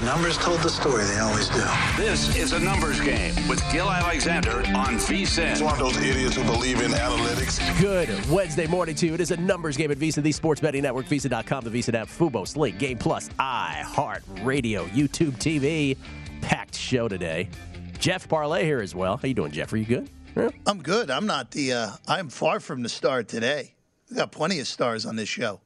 [0.00, 1.62] The numbers told the story, they always do.
[1.98, 5.52] This is a numbers game with Gill Alexander on VSIN.
[5.52, 7.60] It's one of those idiots who believe in analytics.
[7.78, 9.12] Good Wednesday morning to you.
[9.12, 12.08] It is a numbers game at VSIN, the sports betting network, VSIN.com, the VSIN app,
[12.08, 15.98] Fubo, Sling, Game Plus, iHeart Radio, YouTube TV.
[16.40, 17.50] Packed show today.
[17.98, 19.18] Jeff Parlay here as well.
[19.18, 19.70] How you doing, Jeff?
[19.70, 20.08] Are you good?
[20.34, 20.48] Yeah.
[20.66, 21.10] I'm good.
[21.10, 23.74] I'm not the, uh, I'm far from the star today.
[24.08, 25.60] We got plenty of stars on this show.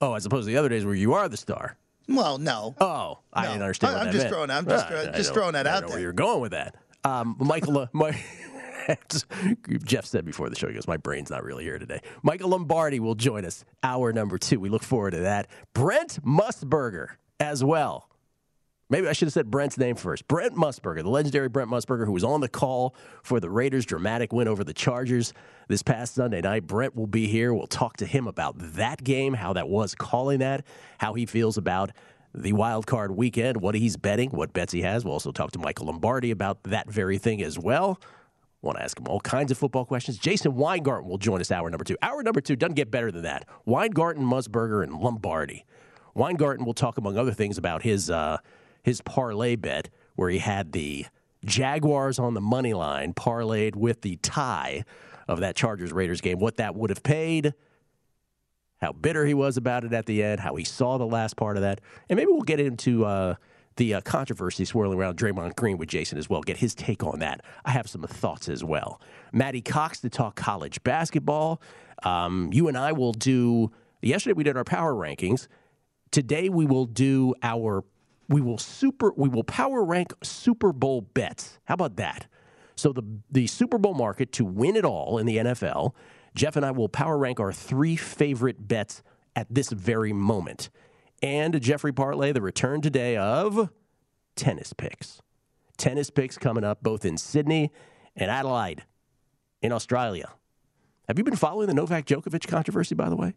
[0.00, 1.76] Oh, as opposed to the other days where you are the star.
[2.10, 2.74] Well, no.
[2.80, 3.48] Oh, I No.
[3.50, 3.96] didn't understand.
[3.96, 4.34] I- that just meant.
[4.34, 5.96] throwing- I'm just throw- just throwing that I out know there.
[5.96, 6.74] Where you're going with that?
[7.04, 8.18] Um, Michael, uh, my,
[9.84, 13.00] Jeff said before the show, he goes, "My brain's not really here today." Michael Lombardi
[13.00, 14.58] will join us, hour number two.
[14.60, 15.48] We look forward to that.
[15.74, 17.08] Brent Musburger
[17.38, 18.08] as well.
[18.90, 20.26] Maybe I should have said Brent's name first.
[20.26, 24.32] Brent Musburger, the legendary Brent Musburger, who was on the call for the Raiders' dramatic
[24.32, 25.32] win over the Chargers
[25.68, 26.66] this past Sunday night.
[26.66, 27.54] Brent will be here.
[27.54, 30.66] We'll talk to him about that game, how that was calling that,
[30.98, 31.92] how he feels about
[32.34, 35.04] the wild card weekend, what he's betting, what bets he has.
[35.04, 38.00] We'll also talk to Michael Lombardi about that very thing as well.
[38.62, 40.18] Want to ask him all kinds of football questions.
[40.18, 41.96] Jason Weingarten will join us hour number two.
[42.02, 43.46] Hour number two doesn't get better than that.
[43.64, 45.64] Weingarten, Musburger, and Lombardi.
[46.14, 48.38] Weingarten will talk, among other things, about his uh,
[48.82, 51.06] his parlay bet where he had the
[51.44, 54.84] Jaguars on the money line parlayed with the tie
[55.26, 56.38] of that Chargers Raiders game.
[56.38, 57.54] What that would have paid,
[58.80, 61.56] how bitter he was about it at the end, how he saw the last part
[61.56, 63.36] of that, and maybe we'll get into uh,
[63.76, 66.42] the uh, controversy swirling around Draymond Green with Jason as well.
[66.42, 67.42] Get his take on that.
[67.64, 69.00] I have some thoughts as well.
[69.32, 71.62] Matty Cox to talk college basketball.
[72.02, 73.70] Um, you and I will do.
[74.02, 75.48] Yesterday we did our power rankings.
[76.10, 77.84] Today we will do our.
[78.30, 79.12] We will super.
[79.16, 81.58] We will power rank Super Bowl bets.
[81.64, 82.28] How about that?
[82.76, 85.94] So the the Super Bowl market to win it all in the NFL.
[86.36, 89.02] Jeff and I will power rank our three favorite bets
[89.34, 90.70] at this very moment.
[91.22, 93.68] And Jeffrey Parlay, the return today of
[94.36, 95.20] tennis picks.
[95.76, 97.72] Tennis picks coming up both in Sydney
[98.14, 98.84] and Adelaide
[99.60, 100.30] in Australia.
[101.08, 103.34] Have you been following the Novak Djokovic controversy, by the way,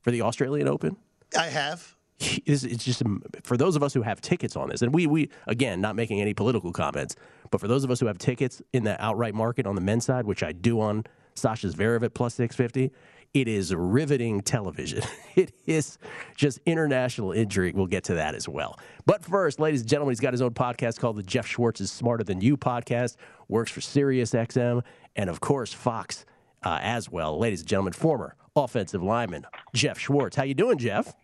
[0.00, 0.96] for the Australian Open?
[1.38, 1.94] I have.
[2.20, 3.02] It's just
[3.44, 6.20] for those of us who have tickets on this, and we we again not making
[6.20, 7.14] any political comments,
[7.50, 10.04] but for those of us who have tickets in the outright market on the men's
[10.04, 12.90] side, which I do on Sasha's Zverev at plus six fifty,
[13.34, 15.02] it is riveting television.
[15.38, 15.98] It is
[16.34, 17.76] just international intrigue.
[17.76, 18.76] We'll get to that as well.
[19.06, 21.92] But first, ladies and gentlemen, he's got his own podcast called the Jeff Schwartz is
[21.92, 23.14] Smarter Than You podcast.
[23.46, 24.82] Works for Sirius XM
[25.14, 26.26] and of course Fox
[26.64, 27.38] uh, as well.
[27.38, 30.34] Ladies and gentlemen, former offensive lineman Jeff Schwartz.
[30.34, 31.14] How you doing, Jeff?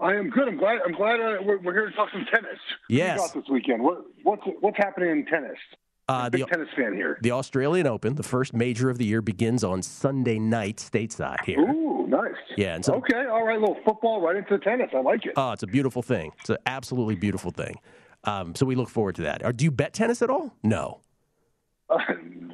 [0.00, 0.48] I am good.
[0.48, 0.78] I'm glad.
[0.86, 2.58] I'm glad uh, we're, we're here to talk some tennis.
[2.88, 3.18] What Yes.
[3.18, 3.82] got this weekend.
[3.82, 5.56] What, what's what's happening in tennis?
[6.08, 7.18] Uh, the, tennis fan here.
[7.22, 11.58] the Australian Open, the first major of the year, begins on Sunday night stateside here.
[11.58, 12.30] Ooh, nice.
[12.56, 13.56] Yeah, and so- okay, all right.
[13.56, 14.90] A little football right into tennis.
[14.94, 15.32] I like it.
[15.36, 16.30] Oh, it's a beautiful thing.
[16.40, 17.74] It's an absolutely beautiful thing.
[18.22, 19.44] Um, so we look forward to that.
[19.44, 20.54] Or do you bet tennis at all?
[20.62, 21.00] No.
[21.90, 21.98] Uh,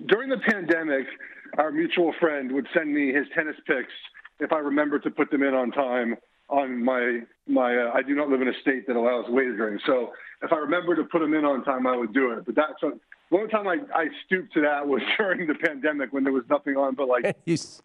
[0.06, 1.06] during the pandemic,
[1.58, 3.92] our mutual friend would send me his tennis picks
[4.40, 6.16] if I remember to put them in on time
[6.48, 7.76] on my my.
[7.76, 10.12] Uh, I do not live in a state that allows wagering, so
[10.42, 12.44] if I remember to put them in on time, I would do it.
[12.46, 12.98] But that's the
[13.38, 16.76] only time I, I stooped to that was during the pandemic when there was nothing
[16.76, 17.24] on but like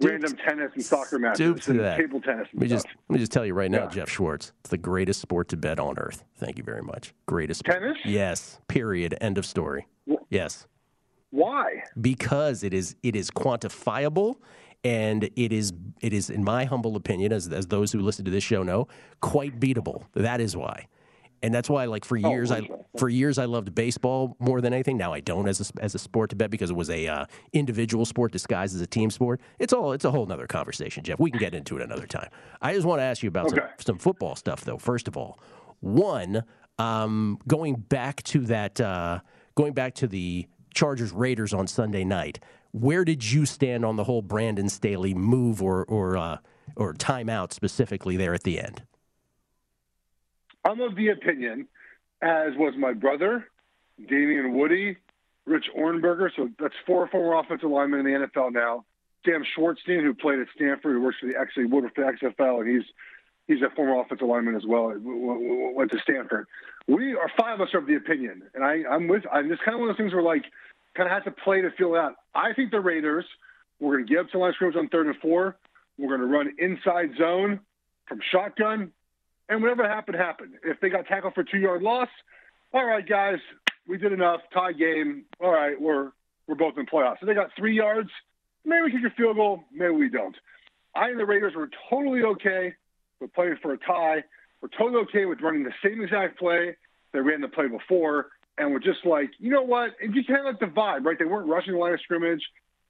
[0.01, 1.97] random tennis and soccer matches to and that.
[1.97, 2.47] table tennis.
[2.53, 3.89] Let me just let me just tell you right now, Yeah.
[3.89, 4.51] Jeff Schwartz.
[4.61, 6.23] It's the greatest sport to bet on earth.
[6.37, 7.13] Thank you very much.
[7.27, 7.79] Greatest sport.
[7.81, 7.97] Tennis?
[8.05, 8.59] Yes.
[8.67, 9.15] Period.
[9.21, 9.87] End of story.
[10.29, 10.67] Yes.
[11.29, 11.83] Why?
[11.99, 14.35] because it is it is quantifiable
[14.87, 18.31] and it is it is in my humble opinion as as those who listen to
[18.31, 18.87] this show know
[19.21, 20.87] quite beatable that is why
[21.43, 22.67] and that's why like for years I
[22.97, 24.97] For years, I loved baseball more than anything.
[24.97, 27.25] Now I don't as a, as a sport to bet because it was a uh,
[27.53, 29.39] individual sport disguised as a team sport.
[29.59, 31.19] It's all it's a whole other conversation, Jeff.
[31.19, 32.29] We can get into it another time.
[32.59, 33.57] I just want to ask you about okay.
[33.57, 34.79] some, some football stuff, though.
[34.79, 35.39] First of all,
[35.79, 36.43] one
[36.79, 39.19] um, going back to that, uh,
[39.55, 42.39] going back to the Chargers Raiders on Sunday night.
[42.77, 46.37] Where did you stand on the whole Brandon Staley move or or uh,
[46.75, 48.83] or timeout specifically there at the end?
[50.63, 51.67] I'm of the opinion,
[52.21, 53.47] as was my brother,
[54.07, 54.97] Damien Woody,
[55.45, 56.29] Rich Ohrnberger.
[56.35, 58.85] So that's four former offensive linemen in the NFL now.
[59.25, 62.69] Sam Schwartzstein, who played at Stanford, who works for the actually for the XFL, and
[62.69, 62.85] he's
[63.47, 64.93] he's a former offensive lineman as well.
[64.95, 66.47] Went to Stanford.
[66.87, 69.23] We are five of us are of the opinion, and I, I'm with.
[69.31, 70.45] I'm just kind of one of those things where like
[70.97, 72.13] kind of have to play to feel out.
[72.35, 73.25] I think the Raiders.
[73.79, 75.55] We're going to give up to line scrimmage on third and four.
[75.99, 77.59] We're going to run inside zone
[78.07, 78.91] from shotgun,
[79.49, 80.53] and whatever happened happened.
[80.63, 82.09] If they got tackled for two yard loss,
[82.73, 83.37] all right, guys,
[83.87, 84.41] we did enough.
[84.53, 85.25] Tie game.
[85.39, 86.11] All right, we're
[86.47, 87.19] we're both in playoffs.
[87.19, 88.09] So they got three yards.
[88.65, 89.63] Maybe we kick a field goal.
[89.71, 90.35] Maybe we don't.
[90.95, 92.73] I and the Raiders were totally okay
[93.21, 94.23] with playing for a tie.
[94.61, 96.75] We're totally okay with running the same exact play
[97.13, 98.27] they ran the play before.
[98.57, 99.91] And we're just like, you know what?
[100.01, 101.17] And you kind of like the vibe, right?
[101.17, 102.41] They weren't rushing the line of scrimmage.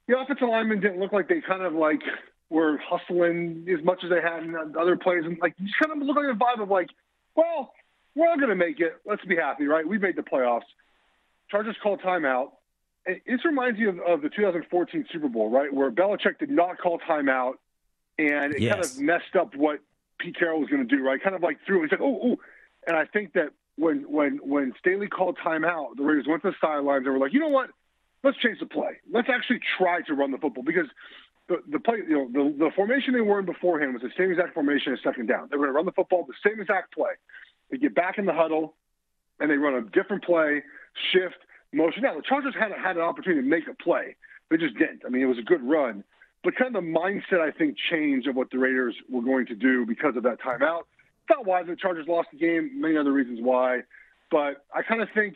[0.08, 2.02] The offensive linemen didn't look like they kind of like
[2.50, 5.24] were hustling as much as they had in other plays.
[5.26, 6.90] And like, you just kind of look like a vibe of like,
[7.36, 7.74] well,
[8.16, 8.96] we're all going to make it.
[9.06, 9.86] Let's be happy, right?
[9.86, 10.62] We made the playoffs.
[11.52, 12.52] Chargers called timeout.
[13.06, 15.74] And this reminds you of, of the 2014 Super Bowl, right?
[15.74, 17.54] Where Belichick did not call timeout
[18.18, 18.74] and it yes.
[18.74, 19.80] kind of messed up what
[20.20, 21.22] Pete Carroll was going to do, right?
[21.22, 21.84] Kind of like threw.
[21.84, 22.40] He's like, oh, oh.
[22.88, 26.56] And I think that when when when Staley called timeout, the Raiders went to the
[26.60, 27.70] sidelines and were like, you know what?
[28.24, 28.98] Let's change the play.
[29.12, 30.88] Let's actually try to run the football because
[31.48, 34.32] the, the play, you know, the, the formation they were in beforehand was the same
[34.32, 35.48] exact formation as second down.
[35.50, 37.12] They were going to run the football the same exact play.
[37.70, 38.74] They get back in the huddle
[39.40, 40.64] and they run a different play,
[41.12, 41.38] shift,
[41.72, 42.02] motion.
[42.02, 44.16] Now the Chargers had had an opportunity to make a play,
[44.50, 45.04] they just didn't.
[45.06, 46.04] I mean, it was a good run,
[46.44, 49.56] but kind of the mindset I think changed of what the Raiders were going to
[49.56, 50.84] do because of that timeout.
[51.30, 53.82] Not why the Chargers lost the game, many other reasons why,
[54.32, 55.36] but I kind of think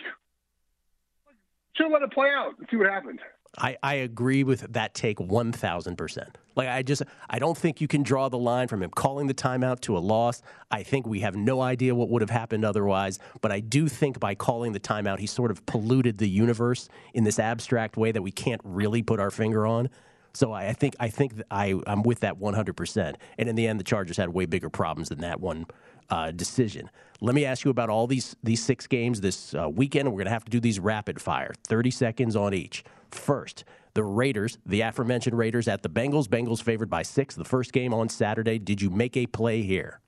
[1.75, 3.19] should let it play out and see what happened.
[3.57, 6.27] I, I agree with that take 1000%.
[6.55, 9.33] Like, I just, I don't think you can draw the line from him calling the
[9.33, 10.41] timeout to a loss.
[10.69, 13.19] I think we have no idea what would have happened otherwise.
[13.41, 17.25] But I do think by calling the timeout, he sort of polluted the universe in
[17.25, 19.89] this abstract way that we can't really put our finger on.
[20.33, 22.75] So I, I think I think I I'm with that 100.
[22.75, 25.66] percent And in the end, the Chargers had way bigger problems than that one
[26.10, 26.89] uh, decision.
[27.22, 30.07] Let me ask you about all these these six games this uh, weekend.
[30.10, 32.83] We're going to have to do these rapid fire, 30 seconds on each.
[33.12, 33.63] First,
[33.94, 36.28] the Raiders, the aforementioned Raiders at the Bengals.
[36.28, 37.36] Bengals favored by six.
[37.36, 38.57] The first game on Saturday.
[38.60, 40.00] Did you make a play here?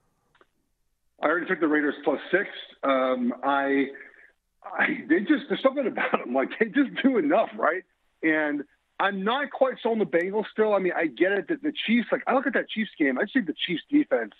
[1.21, 2.49] I already took the Raiders plus six.
[2.83, 3.85] Um, I,
[4.63, 7.83] I, they just there's something about them like they just do enough, right?
[8.21, 8.63] And
[8.99, 10.73] I'm not quite sold on the Bengals still.
[10.73, 13.17] I mean, I get it that the Chiefs, like, I look at that Chiefs game,
[13.19, 14.33] I see the Chiefs defense.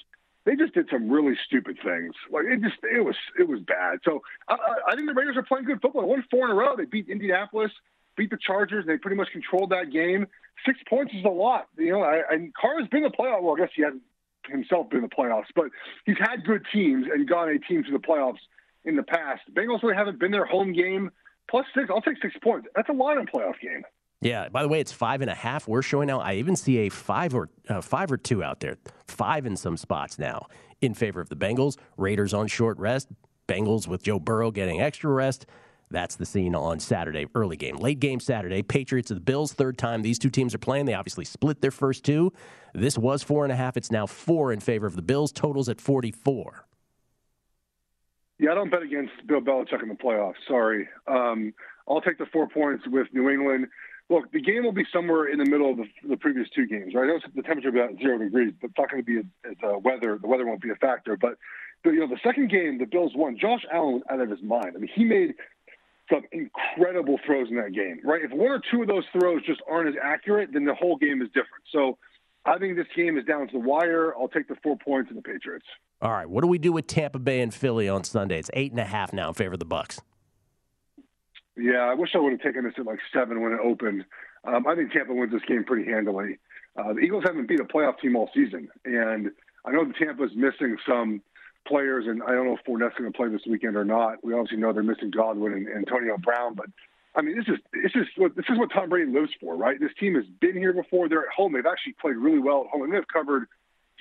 [0.46, 2.14] They just did some really stupid things.
[2.30, 4.00] Like it just, it was, it was bad.
[4.04, 4.58] So I,
[4.90, 6.02] I think the Raiders are playing good football.
[6.02, 6.76] They won four in a row.
[6.76, 7.72] They beat Indianapolis,
[8.18, 8.86] beat the Chargers.
[8.86, 10.28] and They pretty much controlled that game.
[10.66, 11.68] Six points is a lot.
[11.78, 13.42] You know, I, and Carr's been the playoff.
[13.42, 14.04] Well, I guess he hasn't
[14.48, 15.68] himself been the playoffs, but
[16.06, 18.40] he's had good teams and gone a team to the playoffs
[18.84, 19.42] in the past.
[19.54, 21.10] Bengals really haven't been their home game.
[21.50, 22.68] Plus six, I'll take six points.
[22.76, 23.84] That's a lot in a playoff game.
[24.24, 24.50] Yeah.
[24.50, 25.68] By the way, it's five and a half.
[25.68, 26.20] We're showing now.
[26.20, 28.78] I even see a five or uh, five or two out there.
[29.08, 30.48] Five in some spots now
[30.82, 31.78] in favor of the Bengals.
[31.98, 33.10] Raiders on short rest.
[33.48, 35.46] Bengals with Joe Burrow getting extra rest.
[35.92, 37.76] That's the scene on Saturday, early game.
[37.76, 40.86] Late game Saturday, Patriots of the Bills, third time these two teams are playing.
[40.86, 42.34] They obviously split their first two.
[42.74, 43.78] This was four and a half.
[43.78, 45.32] It's now four in favor of the Bills.
[45.32, 46.66] Totals at 44.
[48.40, 50.34] Yeah, I don't bet against Bill Belichick in the playoffs.
[50.48, 50.90] Sorry.
[51.08, 51.54] Um,
[51.88, 53.68] I'll take the four points with New England
[54.10, 56.94] look, the game will be somewhere in the middle of the, the previous two games,
[56.94, 57.04] right?
[57.04, 59.18] I know the temperature will be about zero degrees, but it's not going to be
[59.50, 60.18] as, uh, weather.
[60.22, 61.18] The weather won't be a factor.
[61.18, 61.38] But,
[61.84, 63.38] but you know, the second game, the Bills won.
[63.40, 64.74] Josh Allen was out of his mind.
[64.76, 65.36] I mean, he made
[66.12, 68.22] some incredible throws in that game, right?
[68.24, 71.22] If one or two of those throws just aren't as accurate, then the whole game
[71.22, 71.64] is different.
[71.72, 71.98] So
[72.46, 74.14] I think this game is down to the wire.
[74.16, 75.66] I'll take the four points in the Patriots.
[76.02, 76.30] All right.
[76.30, 78.38] What do we do with Tampa Bay and Philly on Sunday?
[78.38, 80.02] It's eight and a half now in favor of the Bucks.
[81.56, 84.06] Yeah, I wish I would have taken this at like seven when it opened.
[84.44, 86.38] Um, I think Tampa wins this game pretty handily.
[86.76, 89.32] Uh, the Eagles haven't beat a playoff team all season, and
[89.64, 91.22] I know the Tampa's missing some
[91.68, 94.24] players, and I don't know if Fournette's going to play this weekend or not.
[94.24, 96.66] We obviously know they're missing Godwin and, Antonio Brown, but
[97.16, 99.80] I mean, this is this is what this is what Tom Brady lives for, right?
[99.80, 101.08] This team has been here before.
[101.08, 101.54] They're at home.
[101.54, 103.48] They've actually played really well at home, and they've covered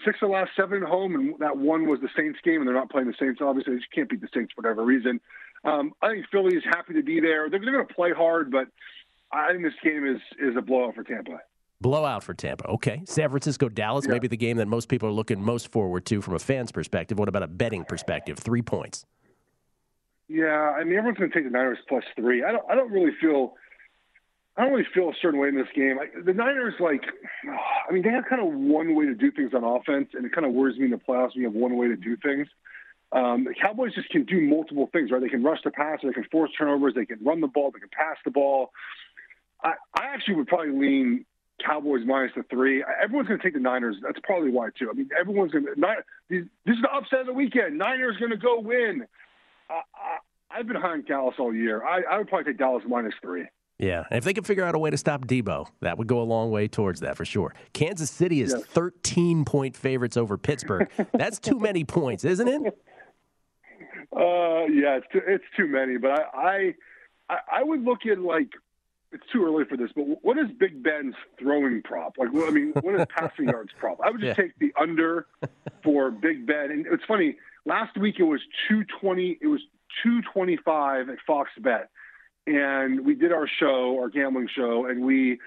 [0.04, 2.66] six of the last seven at home, and that one was the Saints game, and
[2.66, 3.40] they're not playing the Saints.
[3.42, 5.20] Obviously, they just can't beat the Saints for whatever reason.
[5.64, 7.48] Um, I think Philly is happy to be there.
[7.48, 8.66] They're, they're going to play hard, but
[9.32, 11.38] I think this game is is a blowout for Tampa.
[11.80, 12.66] Blowout for Tampa.
[12.68, 13.02] Okay.
[13.06, 14.12] San Francisco, Dallas, Yeah.
[14.12, 17.18] maybe the game that most people are looking most forward to from a fan's perspective.
[17.18, 18.38] What about a betting perspective?
[18.38, 19.04] Three points.
[20.28, 20.46] Yeah,
[20.78, 22.42] I mean everyone's going to take the Niners plus three.
[22.44, 22.64] I don't.
[22.70, 23.54] I don't really feel.
[24.56, 25.98] I don't really feel a certain way in this game.
[25.98, 27.02] I, the Niners, like,
[27.88, 30.32] I mean, they have kind of one way to do things on offense, and it
[30.32, 32.48] kind of worries me in the playoffs when you have one way to do things.
[33.12, 35.20] Um, the Cowboys just can do multiple things, right?
[35.20, 37.80] They can rush the passer, they can force turnovers, they can run the ball, they
[37.80, 38.70] can pass the ball.
[39.62, 41.26] I, I actually would probably lean
[41.64, 42.82] Cowboys minus the three.
[43.02, 43.96] Everyone's going to take the Niners.
[44.02, 44.88] That's probably why too.
[44.90, 45.74] I mean, everyone's going to.
[46.30, 47.78] This is the upset of the weekend.
[47.78, 49.06] Niners going to go win.
[49.68, 51.84] I, I, I've been high on Dallas all year.
[51.84, 53.44] I, I would probably take Dallas minus three.
[53.78, 56.20] Yeah, and if they can figure out a way to stop Deebo, that would go
[56.20, 57.52] a long way towards that for sure.
[57.72, 58.64] Kansas City is Yes.
[58.66, 60.88] 13 point favorites over Pittsburgh.
[61.12, 62.78] That's too many points, isn't it?
[64.14, 65.96] Uh, yeah, it's too, it's too many.
[65.96, 66.74] But I,
[67.30, 68.48] I, I would look at like
[69.12, 69.90] it's too early for this.
[69.94, 72.16] But what is Big Ben's throwing prop?
[72.18, 73.98] Like, what- I mean, what is passing yards prop?
[74.04, 74.44] I would just Yeah.
[74.44, 75.26] take the under
[75.82, 76.70] for Big Ben.
[76.70, 77.36] And it's funny.
[77.64, 79.38] Last week it was two twenty.
[79.40, 79.60] It was
[80.02, 81.88] two twenty five at Fox Bet.
[82.46, 85.38] And we did our show, our gambling show, and we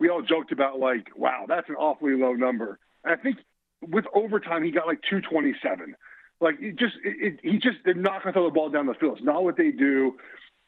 [0.00, 2.78] we all joked about like, wow, that's an awfully low number.
[3.04, 3.36] And I think
[3.88, 5.94] with overtime he got like two twenty seven.
[6.40, 8.86] Like it just, it, it, he just they're not going to throw the ball down
[8.86, 9.18] the field.
[9.18, 10.16] It's not what they do.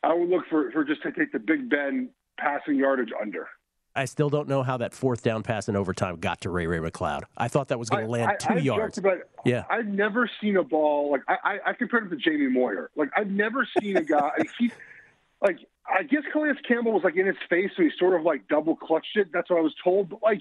[0.02, 3.48] I would look for for just to take the Big Ben passing yardage under.
[3.94, 7.24] I still don't know how that fourth down pass in overtime got to Ray-Ray McCloud.
[7.36, 8.96] I thought that was going to land I, two I, I yards.
[8.96, 9.64] About, Yeah.
[9.68, 12.90] I've never seen a ball like I, I, I compared him to Jamie Moyer.
[12.96, 14.30] Like I've never seen a guy.
[14.58, 14.72] he,
[15.42, 18.48] like I guess Calais Campbell was like in his face, so he sort of like
[18.48, 19.28] double clutched it.
[19.32, 20.08] That's what I was told.
[20.08, 20.40] But like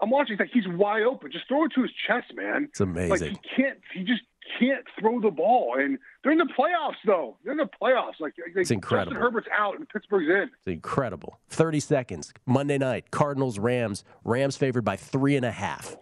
[0.00, 1.30] I'm watching, it's like he's wide open.
[1.32, 2.64] Just throw it to his chest, man.
[2.64, 3.10] It's amazing.
[3.10, 3.78] Like he can't.
[3.94, 4.22] He just
[4.58, 5.76] can't throw the ball.
[5.78, 7.36] And they're in the playoffs, though.
[7.42, 8.20] They're in the playoffs.
[8.20, 9.12] Like, like It's incredible.
[9.12, 10.50] Justin Herbert's out and Pittsburgh's in.
[10.66, 11.38] It's incredible.
[11.48, 12.32] 30 seconds.
[12.46, 14.04] Monday night, Cardinals, Rams.
[14.24, 15.96] Rams favored by three and a half.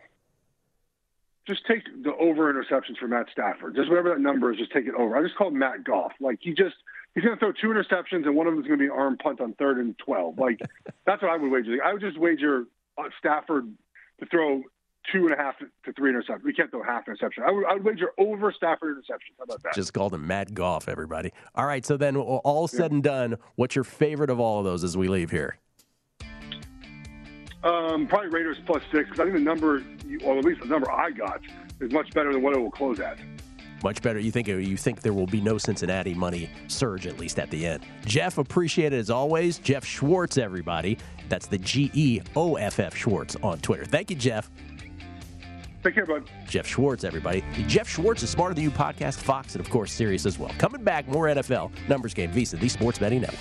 [1.46, 3.74] Just take the over interceptions for Matt Stafford.
[3.74, 5.16] Just whatever that number is, just take it over.
[5.16, 6.12] I just call him Matt Goff.
[6.20, 6.76] Like he just
[7.14, 8.92] he's going to throw two interceptions and one of them is going to be an
[8.92, 10.38] arm punt on third and twelve.
[10.38, 10.60] Like
[11.06, 11.82] that's what I would wager.
[11.82, 12.64] I would just wager
[12.98, 13.72] uh, Stafford
[14.20, 14.62] to throw
[15.12, 16.44] two and a half to three interceptions.
[16.44, 17.44] We can't throw half interception.
[17.46, 19.36] I would, I would wager over Stafford interceptions.
[19.38, 19.74] How about that?
[19.74, 21.32] Just called him Matt Goff, everybody.
[21.54, 24.84] All right, so then all said and done, what's your favorite of all of those
[24.84, 25.58] as we leave here?
[27.64, 29.82] Um, probably Raiders plus six because I think the number,
[30.24, 31.40] or at least the number I got,
[31.80, 33.18] is much better than what it will close at.
[33.82, 34.18] Much better.
[34.18, 37.64] You think you think there will be no Cincinnati money surge at least at the
[37.64, 37.84] end.
[38.04, 39.58] Jeff, appreciate it as always.
[39.58, 40.98] Jeff Schwartz, everybody.
[41.28, 43.84] That's the G E O F F Schwartz on Twitter.
[43.84, 44.50] Thank you, Jeff.
[45.82, 46.28] Take care, bud.
[46.48, 47.44] Jeff Schwartz, everybody.
[47.66, 50.50] Jeff Schwartz is Smarter Than You podcast, Fox, and of course Sirius as well.
[50.58, 52.32] Coming back, more NFL numbers game.
[52.32, 53.40] VSIN, the Sports Betting Network.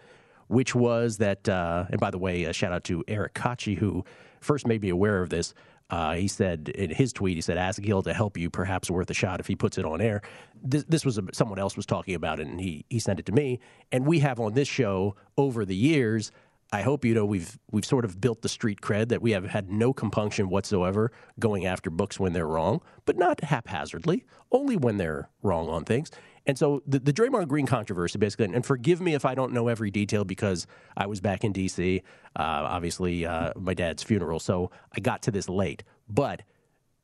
[0.47, 4.05] which was that, uh, and by the way, a shout out to Eric Kochi, who
[4.39, 5.53] first made me aware of this.
[5.93, 9.11] Uh, he said in his tweet, he said, "Ask Gill to help you, perhaps worth
[9.11, 10.23] a shot if he puts it on air."
[10.63, 13.27] This, this was a, someone else was talking about it, and he he sent it
[13.27, 13.59] to me.
[13.91, 16.31] And we have on this show over the years.
[16.73, 19.45] I hope you know we've we've sort of built the street cred that we have
[19.45, 24.97] had no compunction whatsoever going after books when they're wrong, but not haphazardly, only when
[24.97, 26.09] they're wrong on things.
[26.47, 29.67] And so the, the Draymond Green controversy, basically, and forgive me if I don't know
[29.67, 30.65] every detail because
[30.97, 32.01] I was back in D.C.,
[32.35, 35.83] uh, obviously, uh, my dad's funeral, so I got to this late.
[36.09, 36.41] But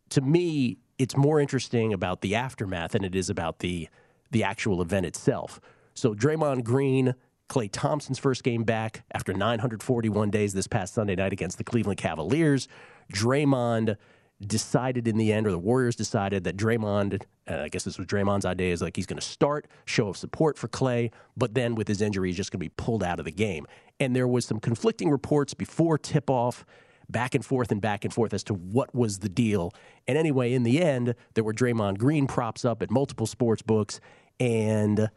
[0.10, 3.88] to me, it's more interesting about the aftermath than it is about the
[4.32, 5.60] the actual event itself.
[5.94, 7.14] So Draymond Green,
[7.50, 11.98] Klay Thompson's first game back after 941 days this past Sunday night against the Cleveland
[11.98, 12.68] Cavaliers.
[13.12, 13.98] Draymond
[14.46, 18.08] decided in the end, or the Warriors decided that Draymond, uh, I guess this was
[18.08, 21.76] Draymond's idea, is like he's going to start, show of support for Klay, but then
[21.76, 23.66] with his injury, he's just going to be pulled out of the game.
[24.00, 26.66] And there was some conflicting reports before tip off,
[27.10, 29.74] back and forth and back and forth as to what was the deal.
[30.08, 34.00] And anyway, in the end, there were Draymond Green props up at multiple sports books,
[34.40, 35.10] and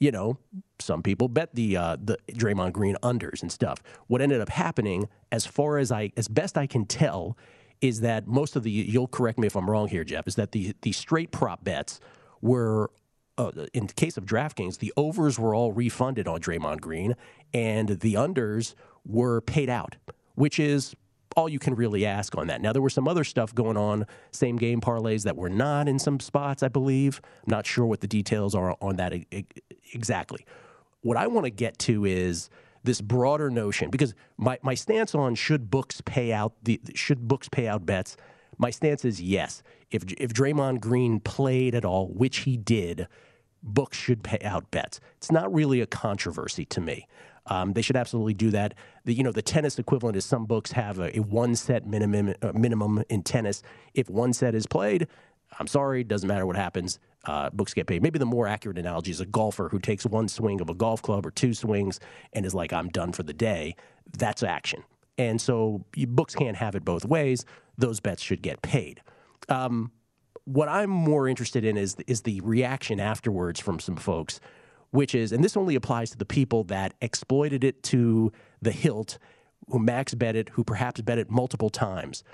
[0.00, 0.38] you know,
[0.78, 3.82] some people bet the uh, the Draymond Green unders and stuff.
[4.08, 7.36] What ended up happening, as far as I, as best I can tell,
[7.80, 10.52] is that most of the you'll correct me if I'm wrong here, Jeff, is that
[10.52, 12.00] the the straight prop bets
[12.40, 12.90] were
[13.36, 17.14] uh, in the case of DraftKings, the overs were all refunded on Draymond Green,
[17.52, 19.96] and the unders were paid out,
[20.34, 20.94] which is
[21.36, 22.60] all you can really ask on that.
[22.60, 25.98] Now there were some other stuff going on, same game parlays that were not in
[25.98, 27.20] some spots, I believe.
[27.46, 29.12] I'm not sure what the details are on that
[29.92, 30.44] exactly.
[31.02, 32.50] What I want to get to is
[32.82, 37.48] this broader notion because my, my stance on should books pay out the should books
[37.48, 38.16] pay out bets
[38.58, 43.06] my stance is yes if if Draymond Green played at all which he did
[43.62, 47.06] books should pay out bets it's not really a controversy to me
[47.46, 48.74] um, they should absolutely do that
[49.04, 52.34] the, you know the tennis equivalent is some books have a, a one set minimum
[52.42, 53.62] uh, minimum in tennis
[53.94, 55.06] if one set is played
[55.58, 56.98] I'm sorry, doesn't matter what happens.
[57.24, 58.02] Uh, books get paid.
[58.02, 61.02] Maybe the more accurate analogy is a golfer who takes one swing of a golf
[61.02, 62.00] club or two swings
[62.32, 63.76] and is like, I'm done for the day.
[64.16, 64.84] That's action.
[65.18, 67.44] And so books can't have it both ways.
[67.76, 69.02] Those bets should get paid.
[69.48, 69.90] Um,
[70.44, 74.40] what I'm more interested in is is the reaction afterwards from some folks,
[74.90, 79.18] which is, and this only applies to the people that exploited it to the hilt,
[79.68, 82.24] who max bet it, who perhaps bet it multiple times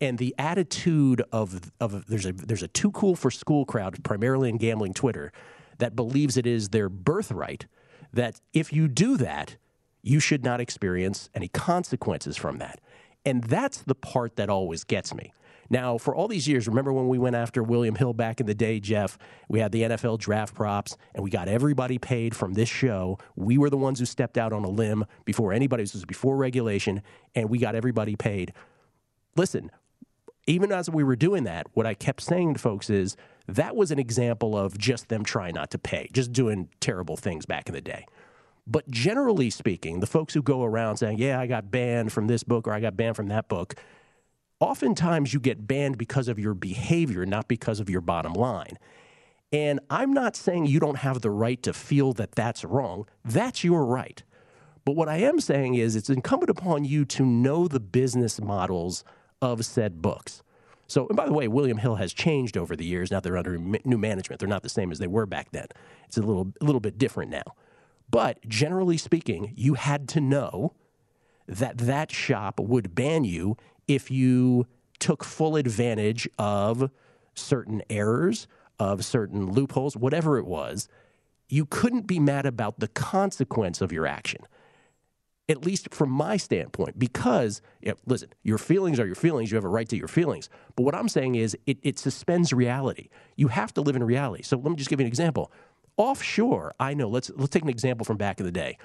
[0.00, 4.48] and the attitude of of there's a there's a too cool for school crowd primarily
[4.48, 5.32] in gambling Twitter
[5.78, 7.66] that believes it is their birthright
[8.12, 9.56] that if you do that
[10.04, 12.78] you should not experience any consequences from that.
[13.24, 15.32] And that's the part that always gets me.
[15.70, 18.54] Now, for all these years, remember when we went after William Hill back in the
[18.54, 19.18] day, Jeff?
[19.48, 23.18] We had the NFL draft props and we got everybody paid from this show.
[23.36, 26.36] We were the ones who stepped out on a limb before anybody, this was before
[26.36, 27.02] regulation,
[27.34, 28.52] and we got everybody paid.
[29.36, 29.70] Listen,
[30.46, 33.16] even as we were doing that, what I kept saying to folks is
[33.48, 37.46] that was an example of just them trying not to pay, just doing terrible things
[37.46, 38.06] back in the day.
[38.66, 42.42] But generally speaking, the folks who go around saying, yeah, I got banned from this
[42.42, 43.74] book or I got banned from that book,
[44.64, 48.78] oftentimes you get banned because of your behavior, not because of your bottom line.
[49.52, 53.06] And I'm not saying you don't have the right to feel that that's wrong.
[53.24, 54.22] That's your right.
[54.84, 59.04] But what I am saying is it's incumbent upon you to know the business models
[59.42, 60.42] of said books.
[60.86, 63.10] So, and by the way, William Hill has changed over the years.
[63.10, 64.40] Now they're under new management.
[64.40, 65.66] They're not the same as they were back then.
[66.06, 67.54] It's a little, a little bit different now.
[68.10, 70.74] But generally speaking, you had to know
[71.46, 73.56] that that shop would ban you
[73.88, 74.66] if you
[74.98, 76.90] took full advantage of
[77.34, 78.46] certain errors,
[78.78, 80.88] of certain loopholes, whatever it was.
[81.48, 84.46] You couldn't be mad about the consequence of your action
[85.48, 87.60] at least from my standpoint, because
[88.06, 89.50] listen, your feelings are your feelings.
[89.50, 90.48] You have a right to your feelings.
[90.74, 93.08] But what I'm saying is it, it suspends reality.
[93.36, 94.42] You have to live in reality.
[94.42, 95.52] So let me just give you an example.
[95.96, 97.08] Offshore, I know.
[97.08, 98.78] Let's let's take an example from back in the day.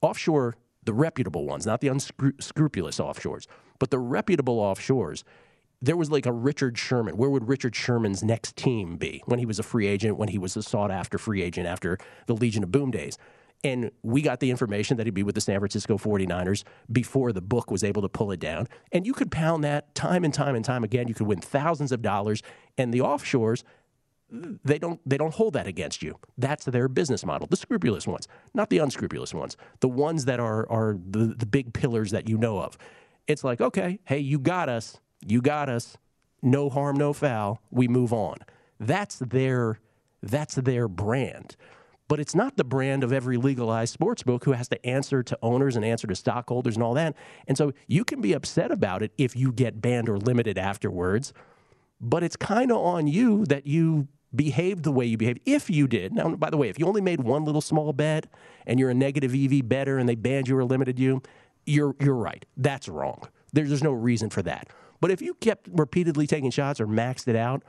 [0.00, 3.46] Offshore, the reputable ones, not the unscrupulous offshores,
[3.78, 5.22] but the reputable offshores.
[5.82, 7.16] There was like a Richard Sherman.
[7.16, 10.16] Where would Richard Sherman's next team be when he was a free agent?
[10.16, 13.18] When he was a sought after free agent after the Legion of Boom days?
[13.64, 17.40] And we got the information that he'd be with the San Francisco 49ers before the
[17.40, 18.68] book was able to pull it down.
[18.92, 21.08] And you could pound that time and time and time again.
[21.08, 22.42] You could win thousands of dollars.
[22.76, 23.62] And the offshores,
[24.30, 26.18] they don't they don't hold that against you.
[26.36, 27.46] That's their business model.
[27.46, 29.56] The scrupulous ones, not the unscrupulous ones.
[29.80, 32.76] The ones that are are the, the big pillars that you know of.
[33.26, 35.00] It's like, okay, hey, you got us.
[35.26, 35.96] You got us.
[36.42, 37.62] no harm, no foul.
[37.70, 38.36] We move on.
[38.78, 39.80] That's their
[40.22, 41.56] that's their brand.
[42.06, 45.38] But it's not the brand of every legalized sports book who has to answer to
[45.42, 47.16] owners and answer to stockholders and all that.
[47.48, 51.32] And so you can be upset about it if you get banned or limited afterwards.
[52.00, 55.40] But it's kind of on you that you behaved the way you behaved.
[55.46, 58.26] If you did, now, by the way, if you only made one little small bet
[58.66, 61.22] and you're a negative EV better and they banned you or limited you,
[61.66, 62.44] you're, you're right.
[62.56, 63.28] That's wrong.
[63.52, 64.68] There's, there's no reason for that.
[65.00, 67.62] But if you kept repeatedly taking shots or maxed it out,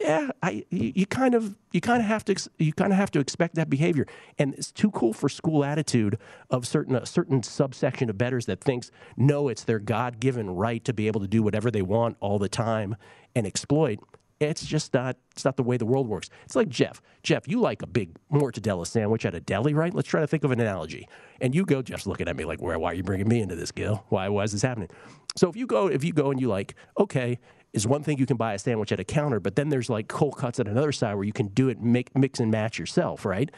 [0.00, 3.20] yeah, I you, kind of you kind of have to you kind of have to
[3.20, 6.18] expect that behavior, and it's too cool for school attitude
[6.50, 10.84] of certain a certain subsection of betters that thinks no, it's their God given right
[10.84, 12.96] to be able to do whatever they want all the time
[13.36, 14.00] and exploit.
[14.50, 15.16] It's just not.
[15.32, 16.30] It's not the way the world works.
[16.44, 17.00] It's like Jeff.
[17.22, 19.94] Jeff, you like a big mortadella sandwich at a deli, right?
[19.94, 21.08] Let's try to think of an analogy.
[21.40, 21.82] And you go.
[21.82, 22.78] Jeff's looking at me like, "Where?
[22.78, 24.04] Why are you bringing me into this, Gill?
[24.08, 24.28] Why?
[24.28, 24.88] Why is this happening?"
[25.36, 27.38] So if you go, if you go and you like, okay,
[27.72, 30.08] is one thing you can buy a sandwich at a counter, but then there's like
[30.08, 33.24] cold cuts at another side where you can do it, make, mix and match yourself,
[33.24, 33.50] right?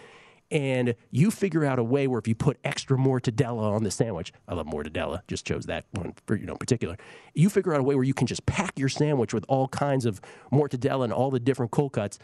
[0.50, 4.32] And you figure out a way where if you put extra mortadella on the sandwich,
[4.46, 6.96] I love mortadella, just chose that one for you know particular.
[7.34, 10.06] You figure out a way where you can just pack your sandwich with all kinds
[10.06, 10.20] of
[10.52, 12.18] mortadella and all the different cold cuts,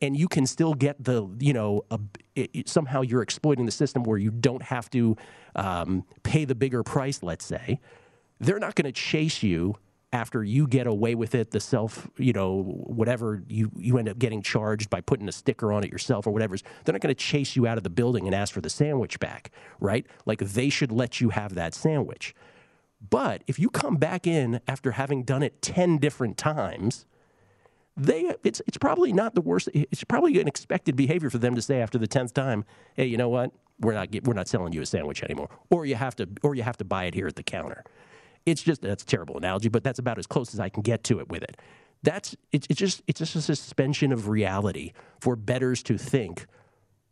[0.00, 1.98] and you can still get the you know a,
[2.34, 5.16] it, somehow you're exploiting the system where you don't have to
[5.56, 7.22] um, pay the bigger price.
[7.22, 7.80] Let's say
[8.40, 9.76] they're not going to chase you
[10.14, 14.16] after you get away with it, the self, you know, whatever you, you end up
[14.16, 17.20] getting charged by putting a sticker on it yourself or whatever, they're not going to
[17.20, 19.50] chase you out of the building and ask for the sandwich back,
[19.80, 20.06] right?
[20.24, 22.32] Like they should let you have that sandwich.
[23.10, 27.06] But if you come back in after having done it 10 different times,
[27.96, 31.62] they it's it's probably not the worst it's probably an expected behavior for them to
[31.62, 33.52] say after the 10th time, "Hey, you know what?
[33.78, 36.64] We're not we're not selling you a sandwich anymore." Or you have to or you
[36.64, 37.84] have to buy it here at the counter.
[38.46, 41.04] It's just that's a terrible analogy, but that's about as close as I can get
[41.04, 41.56] to it with it.
[42.02, 46.46] That's it's, it's just it's just a suspension of reality for betters to think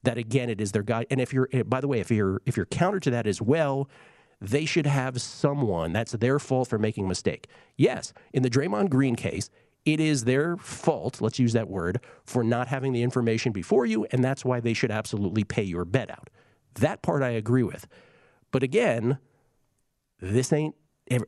[0.02, 1.06] that again it is their guy.
[1.10, 3.40] And if you're eh, by the way, if you're if you're counter to that as
[3.40, 3.88] well,
[4.40, 7.46] they should have someone that's their fault for making a mistake.
[7.76, 9.48] Yes, in the Draymond Green case,
[9.84, 14.04] it is their fault, let's use that word, for not having the information before you,
[14.10, 16.28] and that's why they should absolutely pay your bet out.
[16.74, 17.86] That part I agree with.
[18.50, 19.18] But again,
[20.20, 20.74] this ain't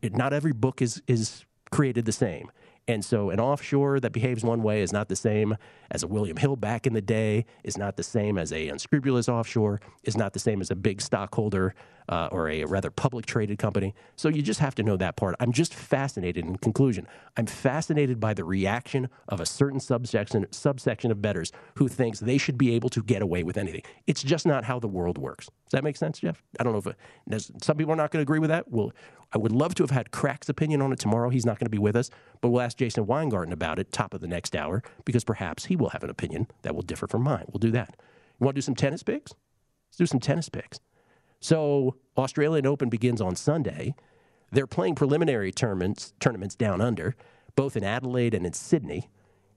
[0.03, 2.51] not every book is is created the same.
[2.87, 5.57] And so an offshore that behaves one way is not the same
[5.91, 9.29] as a William Hill back in the day, is not the same as a unscrupulous
[9.29, 11.75] offshore, is not the same as a big stockholder
[12.09, 13.95] uh, or a rather public traded company.
[14.17, 15.35] So you just have to know that part.
[15.41, 17.07] I'm just fascinated in conclusion.
[17.39, 22.37] I'm fascinated by the reaction of a certain subsection subsection of betters who thinks they
[22.37, 23.83] should be able to get away with anything.
[24.07, 25.49] It's just not how the world works.
[25.67, 26.43] Does that make sense, Jeff?
[26.61, 26.93] I don't know
[27.31, 28.71] if some people are not going to agree with that.
[28.71, 28.93] Well,
[29.33, 31.31] I would love to have had Crack's opinion on it tomorrow.
[31.31, 34.15] He's not going to be with us, but we'll ask Jason Weingarten about it top
[34.15, 37.23] of the next hour because perhaps he will have an opinion that will differ from
[37.23, 37.47] mine.
[37.49, 37.97] We'll do that.
[38.39, 39.33] You want to do some tennis picks?
[39.89, 40.81] Let's do some tennis picks.
[41.41, 43.95] So, Australian Open begins on Sunday.
[44.53, 47.17] They're playing preliminary tournaments, tournaments down under,
[47.57, 49.09] both in Adelaide and in Sydney.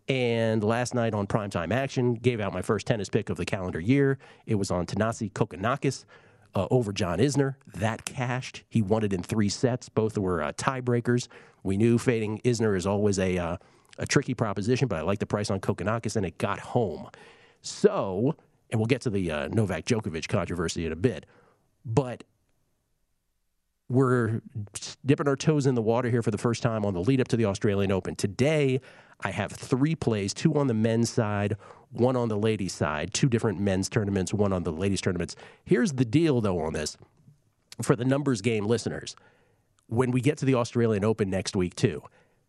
[0.07, 3.79] And last night on primetime action, gave out my first tennis pick of the calendar
[3.79, 4.17] year.
[4.45, 6.05] It was on Thanasi Kokkinakis,
[6.55, 7.55] uh, over John Isner.
[7.75, 8.63] That cashed.
[8.69, 9.89] He won it in three sets.
[9.89, 11.27] Both were uh, tiebreakers.
[11.63, 13.57] We knew fading Isner is always a, uh,
[13.97, 17.09] a tricky proposition, but I like the price on Kokkinakis, and it got home.
[17.61, 18.35] So,
[18.71, 21.25] and we'll get to the uh, Novak Djokovic controversy in a bit,
[21.85, 22.23] but
[23.89, 24.41] we're
[25.05, 27.27] dipping our toes in the water here for the first time on the lead up
[27.29, 28.15] to the Australian Open.
[28.15, 28.81] Today,
[29.21, 31.57] I have three plays two on the men's side,
[31.91, 35.35] one on the ladies' side, two different men's tournaments, one on the ladies' tournaments.
[35.63, 36.97] Here's the deal, though, on this
[37.81, 39.15] for the numbers game listeners.
[39.87, 42.03] When we get to the Australian Open next week, too,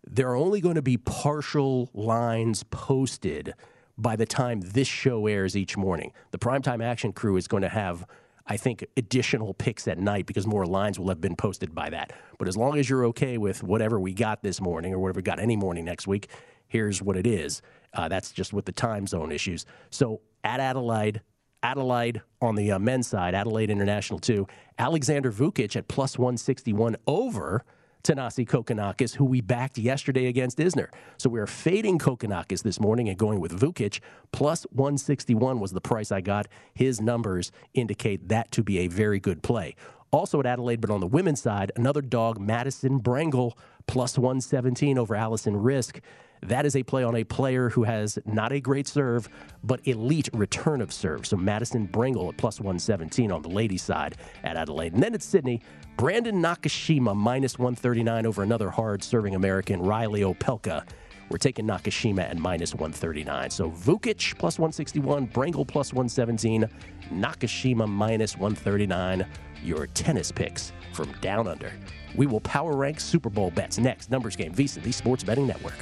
[0.05, 3.55] there are only going to be partial lines posted
[3.97, 6.13] by the time this show airs each morning.
[6.31, 8.07] The primetime action crew is going to have
[8.49, 12.15] I think, additional picks at night because more lines will have been posted by that.
[12.39, 15.23] But as long as you're okay with whatever we got this morning or whatever we
[15.23, 16.29] got any morning next week,
[16.69, 17.63] here's what it is.
[17.95, 19.67] Uh, that's just with the time zone issues.
[19.91, 21.23] So at Adelaide,
[21.63, 24.47] Adelaide on the uh, men's side, Adelaide International 2,
[24.79, 27.65] Alexander Vukic at plus 161 over
[28.05, 30.89] Thanasi Kokkinakis, who we backed yesterday against Isner.
[31.19, 34.01] So we are fading Kokkinakis this morning and going with Vukic.
[34.33, 36.47] Plus 161 was the price I got.
[36.75, 39.75] His numbers indicate that to be a very good play.
[40.11, 43.53] Also at Adelaide, but on the women's side, another dog, Madison Brengle,
[43.87, 46.01] plus 117 over Alison Riske.
[46.43, 49.29] That is a play on a player who has not a great serve,
[49.65, 51.27] but elite return of serve.
[51.27, 54.95] So Madison Brengle at plus 117 on the ladies' side at Adelaide.
[54.95, 55.61] And then at Sydney,
[55.97, 60.85] Brandon Nakashima minus 139 over another hard serving American, Reilly Opelka.
[61.31, 63.51] We're taking Nakashima at minus 139.
[63.51, 66.69] So Vukic plus 161, Brengle plus 117,
[67.13, 69.27] Nakashima minus 139.
[69.63, 71.73] Your tennis picks from down under.
[72.17, 74.11] We will power rank Super Bowl bets next.
[74.11, 75.75] Numbers game, VSIN, the Sports Betting Network.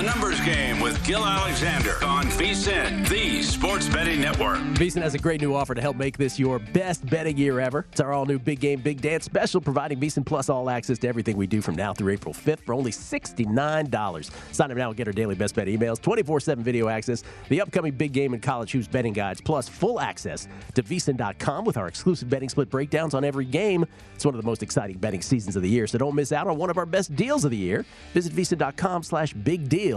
[0.00, 4.56] A numbers game with Gill Alexander on VSIN, the Sports Betting Network.
[4.56, 7.84] VSIN has a great new offer to help make this your best betting year ever.
[7.92, 11.06] It's our all new Big Game Big Dance special, providing VSIN Plus all access to
[11.08, 14.30] everything we do from now through April 5th for only $69.
[14.52, 17.60] Sign up now and get our daily best bet emails, 24 7 video access, the
[17.60, 21.88] upcoming big game and college hoops betting guides, plus full access to VSIN.com with our
[21.88, 23.84] exclusive betting split breakdowns on every game.
[24.14, 26.46] It's one of the most exciting betting seasons of the year, so don't miss out
[26.46, 27.84] on one of our best deals of the year.
[28.14, 29.89] Visit VSIN.com slash big deal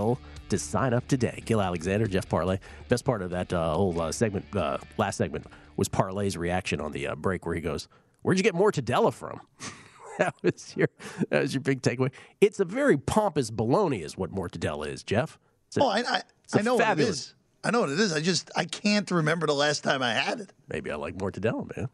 [0.49, 1.41] to sign up today.
[1.45, 2.59] Gill Alexander, Jeff Parlay.
[2.89, 5.45] Best part of that uh, whole uh, segment, uh, last segment,
[5.77, 7.87] was Parlay's reaction on the uh, break where he goes,
[8.21, 9.41] Where'd you get Mortadella from?
[10.17, 10.87] that, was your,
[11.29, 12.11] that was your big takeaway.
[12.39, 15.37] It's a very pompous baloney, is what Mortadella is, Jeff.
[15.75, 16.21] A, oh, I, I,
[16.53, 17.07] I know fabulous.
[17.07, 17.35] what it is.
[17.65, 18.13] I know what it is.
[18.13, 20.53] I just I can't remember the last time I had it.
[20.67, 21.87] Maybe I like Mortadella, man.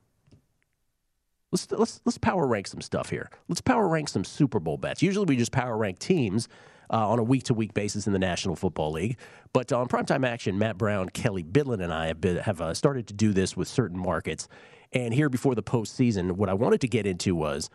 [1.52, 3.30] Let's let's let's power rank some stuff here.
[3.48, 5.02] Let's power rank some Super Bowl bets.
[5.02, 6.48] Usually we just power rank teams
[6.89, 9.17] uh, on a week to week basis in the National Football League.
[9.54, 13.08] But on primetime action, Matt Brown, Kelly Bidlin, and I have, been, have uh, started
[13.08, 14.47] to do this with certain markets.
[14.91, 17.69] And here before the postseason, what I wanted to get into was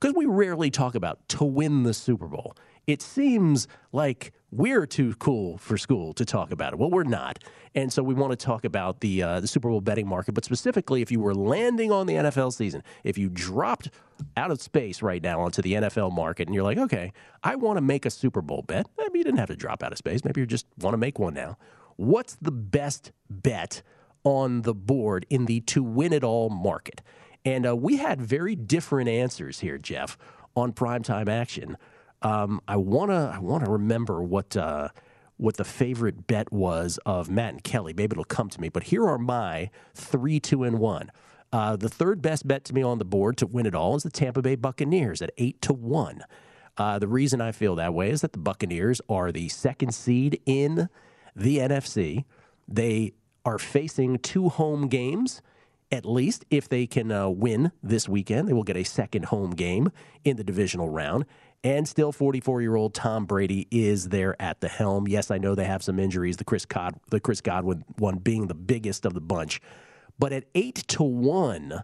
[0.00, 2.56] because we rarely talk about to win the Super Bowl.
[2.86, 6.78] It seems like we're too cool for school to talk about it.
[6.78, 7.38] Well, we're not,
[7.74, 10.32] and so we want to talk about the uh, the Super Bowl betting market.
[10.32, 13.88] But specifically, if you were landing on the NFL season, if you dropped
[14.36, 17.12] out of space right now onto the NFL market, and you're like, okay,
[17.42, 18.86] I want to make a Super Bowl bet.
[18.98, 20.22] Maybe you didn't have to drop out of space.
[20.22, 21.56] Maybe you just want to make one now.
[21.96, 23.82] What's the best bet
[24.22, 27.00] on the board in the to win it all market?
[27.44, 30.18] And uh, we had very different answers here, Jeff,
[30.54, 31.78] on primetime action.
[32.22, 34.88] Um, I wanna I wanna remember what uh,
[35.36, 37.92] what the favorite bet was of Matt and Kelly.
[37.92, 38.68] Maybe it'll come to me.
[38.68, 41.10] But here are my three, two, and one.
[41.52, 44.04] Uh, the third best bet to me on the board to win it all is
[44.04, 46.22] the Tampa Bay Buccaneers at eight to one.
[46.78, 50.40] Uh, the reason I feel that way is that the Buccaneers are the second seed
[50.46, 50.88] in
[51.36, 52.24] the NFC.
[52.66, 53.12] They
[53.44, 55.42] are facing two home games
[55.92, 58.48] at least if they can uh, win this weekend.
[58.48, 59.92] They will get a second home game
[60.24, 61.26] in the divisional round.
[61.64, 65.06] And still, 44 year old Tom Brady is there at the helm.
[65.06, 68.48] Yes, I know they have some injuries, the Chris, Cod- the Chris Godwin one being
[68.48, 69.60] the biggest of the bunch.
[70.18, 71.82] But at 8 to 1,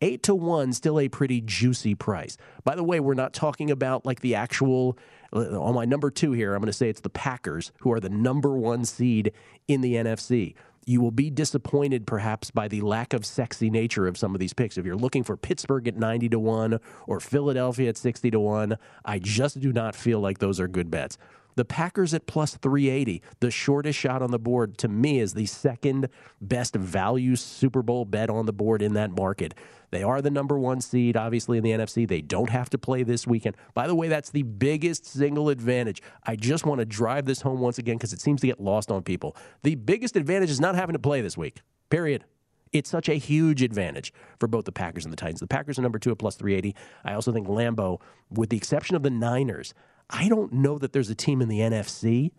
[0.00, 2.36] 8 to 1 still a pretty juicy price.
[2.64, 4.98] By the way, we're not talking about like the actual
[5.32, 8.00] uh, on my number 2 here, I'm going to say it's the Packers who are
[8.00, 9.32] the number 1 seed
[9.68, 10.54] in the NFC
[10.86, 14.52] you will be disappointed perhaps by the lack of sexy nature of some of these
[14.52, 14.78] picks.
[14.78, 18.78] If you're looking for Pittsburgh at 90 to 1 or Philadelphia at 60 to 1,
[19.04, 21.18] I just do not feel like those are good bets.
[21.56, 25.46] The Packers at plus 380, the shortest shot on the board, to me is the
[25.46, 26.08] second
[26.40, 29.54] best value Super Bowl bet on the board in that market.
[29.90, 32.06] They are the number one seed, obviously, in the NFC.
[32.06, 33.56] They don't have to play this weekend.
[33.74, 36.00] By the way, that's the biggest single advantage.
[36.24, 38.90] I just want to drive this home once again because it seems to get lost
[38.90, 39.36] on people.
[39.62, 42.24] The biggest advantage is not having to play this week, period.
[42.72, 45.40] It's such a huge advantage for both the Packers and the Titans.
[45.40, 46.76] The Packers are number two at plus 380.
[47.04, 49.74] I also think Lambeau, with the exception of the Niners,
[50.10, 52.32] I don't know that there's a team in the NFC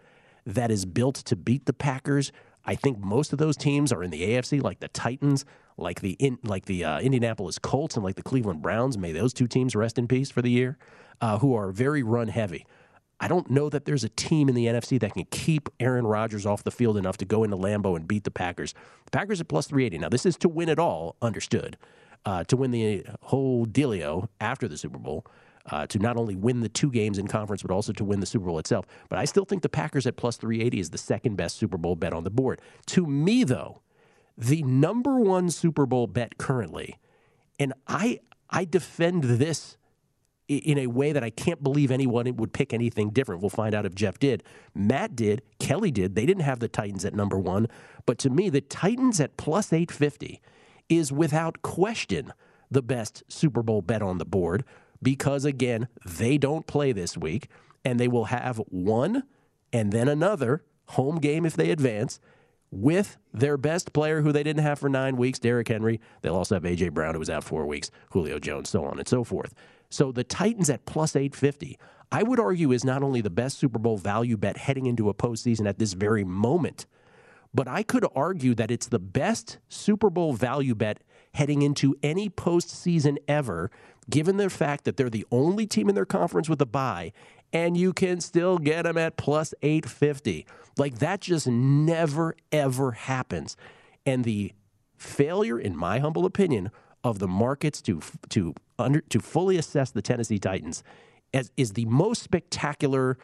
[0.45, 2.31] that is built to beat the Packers.
[2.65, 5.45] I think most of those teams are in the AFC, like the Titans,
[5.77, 8.97] like the in, like the uh, Indianapolis Colts, and like the Cleveland Browns.
[8.97, 10.77] May those two teams rest in peace for the year,
[11.21, 12.65] uh, who are very run heavy.
[13.19, 16.45] I don't know that there's a team in the NFC that can keep Aaron Rodgers
[16.45, 18.73] off the field enough to go into Lambeau and beat the Packers.
[19.05, 19.99] The Packers at plus 380.
[19.99, 21.77] Now, this is to win it all, understood.
[22.25, 25.25] Uh, to win the whole dealio after the Super Bowl
[25.71, 28.25] uh, to not only win the two games in conference, but also to win the
[28.25, 28.86] Super Bowl itself.
[29.10, 31.95] But I still think the Packers at plus 380 is the second best Super Bowl
[31.95, 32.62] bet on the board.
[32.88, 33.81] To me, though,
[34.38, 36.97] the number one Super Bowl bet currently,
[37.60, 39.77] and I I defend this
[40.47, 43.41] in a way that I can't believe anyone would pick anything different.
[43.41, 44.43] We'll find out if Jeff did.
[44.75, 45.41] Matt did.
[45.60, 46.15] Kelly did.
[46.15, 47.67] They didn't have the Titans at number one.
[48.05, 50.41] But to me, the Titans at plus 850
[50.89, 52.34] is without question
[52.69, 54.65] the best Super Bowl bet on the board
[55.01, 57.47] because, again, they don't play this week
[57.83, 59.23] and they will have one
[59.73, 62.19] and then another home game if they advance
[62.71, 65.99] with their best player who they didn't have for nine weeks, Derrick Henry.
[66.21, 66.89] They'll also have A.J.
[66.89, 69.53] Brown, who was out four weeks, Julio Jones, so on and so forth.
[69.89, 71.77] So the Titans at plus 850,
[72.11, 75.13] I would argue is not only the best Super Bowl value bet heading into a
[75.13, 76.85] postseason at this very moment,
[77.53, 81.01] but I could argue that it's the best Super Bowl value bet
[81.33, 83.69] heading into any postseason ever,
[84.09, 87.11] given the fact that they're the only team in their conference with a bye,
[87.53, 90.45] and you can still get them at plus 850.
[90.77, 93.57] Like that just never, ever happens.
[94.05, 94.53] And the
[94.97, 96.71] failure, in my humble opinion,
[97.03, 100.83] of the markets to to under to fully assess the Tennessee Titans
[101.33, 103.17] as is the most spectacular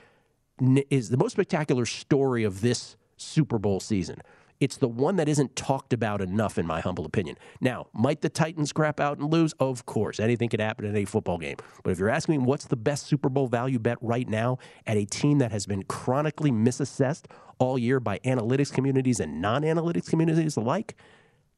[0.89, 4.21] is the most spectacular story of this Super Bowl season.
[4.59, 7.37] It's the one that isn't talked about enough, in my humble opinion.
[7.61, 9.53] Now, might the Titans crap out and lose?
[9.59, 10.19] Of course.
[10.19, 11.57] Anything could happen in any football game.
[11.83, 14.97] But if you're asking me what's the best Super Bowl value bet right now at
[14.97, 17.25] a team that has been chronically misassessed
[17.59, 20.95] all year by analytics communities and non analytics communities alike,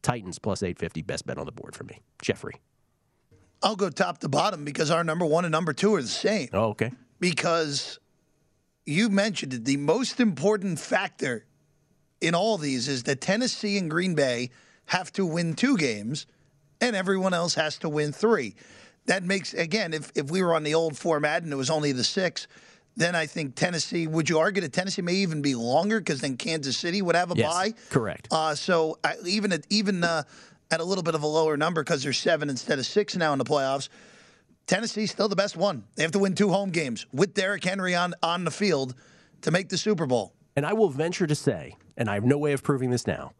[0.01, 2.01] Titans plus 850, best bet on the board for me.
[2.21, 2.55] Jeffrey.
[3.61, 6.49] I'll go top to bottom because our number one and number two are the same.
[6.53, 6.91] Oh, okay.
[7.19, 7.99] Because
[8.85, 11.45] you mentioned it, the most important factor
[12.21, 14.49] in all these is that Tennessee and Green Bay
[14.85, 16.25] have to win two games
[16.81, 18.55] and everyone else has to win three.
[19.05, 21.91] That makes, again, if, if we were on the old format and it was only
[21.91, 22.47] the six,
[22.95, 26.37] then I think Tennessee, would you argue that Tennessee may even be longer because then
[26.37, 27.73] Kansas City would have a yes, bye?
[27.89, 28.27] Correct.
[28.31, 30.23] Uh, so uh, even at, even uh,
[30.69, 33.31] at a little bit of a lower number because there's seven instead of six now
[33.31, 33.89] in the playoffs,
[34.67, 35.83] Tennessee's still the best one.
[35.95, 38.95] They have to win two home games with Derrick Henry on, on the field
[39.41, 40.33] to make the Super Bowl.
[40.59, 43.31] And I will venture to say, and I have no way of proving this now,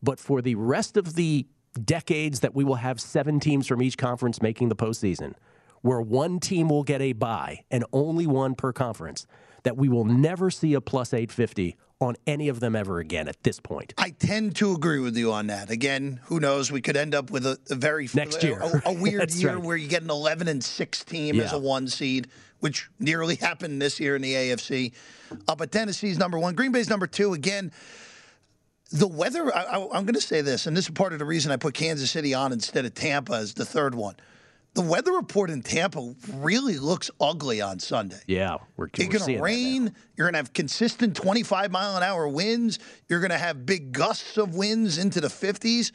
[0.00, 1.44] but for the rest of the
[1.84, 5.34] decades that we will have seven teams from each conference making the postseason,
[5.82, 9.26] where one team will get a bye and only one per conference,
[9.64, 13.42] that we will never see a plus 850 on any of them ever again at
[13.42, 13.92] this point.
[13.98, 15.70] I tend to agree with you on that.
[15.70, 16.70] Again, who knows?
[16.70, 19.64] We could end up with a, a very next year a, a weird year right.
[19.64, 21.42] where you get an 11 and 6 team yeah.
[21.42, 22.28] as a one seed,
[22.60, 24.92] which nearly happened this year in the AFC.
[25.46, 27.32] Uh, but Tennessee's number one, Green Bay's number two.
[27.34, 27.72] Again,
[28.90, 29.54] the weather.
[29.54, 31.74] I, am going to say this, and this is part of the reason I put
[31.74, 34.16] Kansas City on instead of Tampa as the third one
[34.78, 38.20] the weather report in Tampa really looks ugly on Sunday.
[38.28, 39.92] Yeah, we're, it's going to rain.
[40.16, 42.78] You're going to have consistent 25 mile an hour winds.
[43.08, 45.90] You're going to have big gusts of winds into the 50s.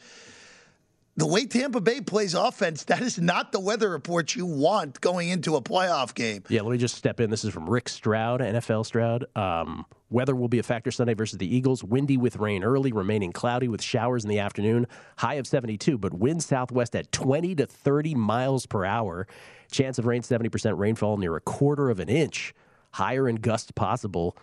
[1.16, 5.28] The way Tampa Bay plays offense, that is not the weather report you want going
[5.28, 6.42] into a playoff game.
[6.48, 7.30] Yeah, let me just step in.
[7.30, 9.24] This is from Rick Stroud, NFL Stroud.
[9.36, 11.84] Um, weather will be a factor Sunday versus the Eagles.
[11.84, 14.88] Windy with rain early, remaining cloudy with showers in the afternoon.
[15.18, 19.28] High of 72, but wind southwest at 20 to 30 miles per hour.
[19.70, 22.52] Chance of rain 70% rainfall near a quarter of an inch.
[22.90, 24.36] Higher in gusts possible.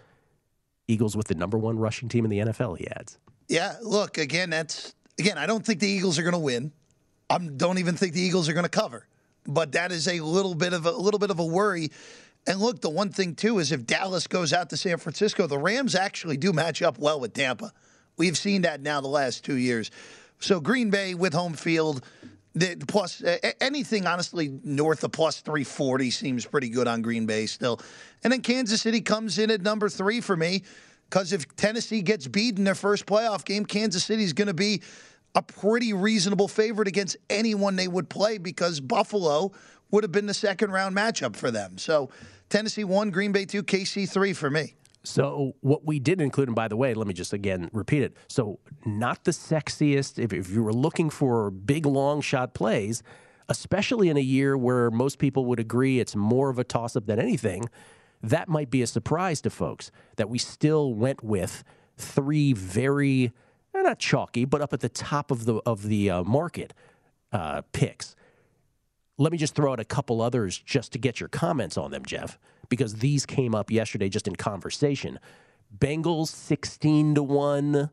[0.87, 3.19] Eagles with the number one rushing team in the NFL, he adds.
[3.49, 6.71] Yeah, look, again, that's Again, I don't think the Eagles are going to win.
[7.29, 9.07] I don't even think the Eagles are going to cover.
[9.45, 11.91] But that is a little bit of a, a little bit of a worry.
[12.47, 15.57] And look, the one thing too is if Dallas goes out to San Francisco, the
[15.57, 17.71] Rams actually do match up well with Tampa.
[18.17, 19.91] We've seen that now the last two years.
[20.39, 22.03] So Green Bay with home field,
[22.53, 23.23] the plus
[23.61, 27.79] anything honestly north of plus 340 seems pretty good on Green Bay still.
[28.23, 30.63] And then Kansas City comes in at number three for me
[31.11, 34.53] because if Tennessee gets beat in their first playoff game, Kansas City is going to
[34.53, 34.81] be
[35.35, 39.51] a pretty reasonable favorite against anyone they would play because Buffalo
[39.91, 41.77] would have been the second round matchup for them.
[41.77, 42.09] So
[42.49, 44.75] Tennessee one, Green Bay two, KC three for me.
[45.03, 48.15] So what we did include, and by the way, let me just again repeat it.
[48.29, 50.17] So not the sexiest.
[50.17, 53.03] If, if you were looking for big long shot plays,
[53.49, 57.05] especially in a year where most people would agree it's more of a toss up
[57.05, 57.63] than anything,
[58.23, 61.63] that might be a surprise to folks that we still went with
[61.97, 63.31] three very
[63.73, 66.73] not chalky, but up at the top of the of the uh, market
[67.31, 68.15] uh, picks.
[69.17, 72.05] Let me just throw out a couple others just to get your comments on them,
[72.05, 72.37] Jeff,
[72.69, 75.19] because these came up yesterday just in conversation.
[75.75, 77.89] Bengals sixteen to one,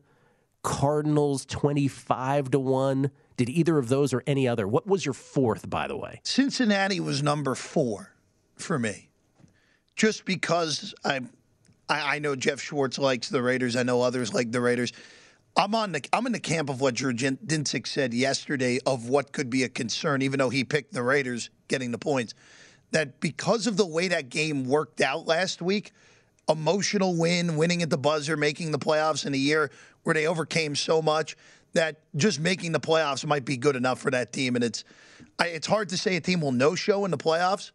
[0.63, 3.11] Cardinals twenty five to one.
[3.37, 4.67] Did either of those or any other?
[4.67, 6.19] What was your fourth, by the way?
[6.23, 8.13] Cincinnati was number four
[8.55, 9.08] for me,
[9.99, 11.19] just because I,
[11.89, 13.75] I know Jeff Schwartz likes the Raiders.
[13.75, 14.93] I know others like the Raiders.
[15.57, 19.33] I'm on the I'm in the camp of what Drew Dinsick said yesterday of what
[19.33, 22.33] could be a concern, even though he picked the Raiders getting the points.
[22.91, 25.91] That because of the way that game worked out last week,
[26.47, 29.69] emotional win, winning at the buzzer, making the playoffs in a year
[30.03, 31.35] where they overcame so much
[31.73, 34.55] that just making the playoffs might be good enough for that team.
[34.55, 34.85] And it's
[35.41, 37.71] it's hard to say a team will no show in the playoffs,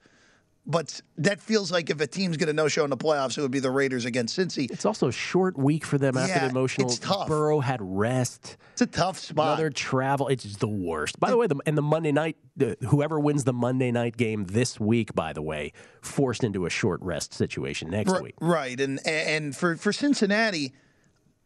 [0.66, 3.42] But that feels like if a team's going to no show in the playoffs, it
[3.42, 4.70] would be the Raiders against Cincy.
[4.70, 6.88] It's also a short week for them after Yeah, the emotional.
[6.88, 7.28] it's tough.
[7.28, 8.56] Burrow had rest.
[8.72, 9.46] It's a tough spot.
[9.58, 10.28] Another travel.
[10.28, 11.20] It's the worst.
[11.20, 14.44] By the way, the, and the Monday night, the, whoever wins the Monday night game
[14.46, 18.34] this week, by the way, forced into a short rest situation next Ri- week.
[18.40, 20.72] Right, and and for for Cincinnati,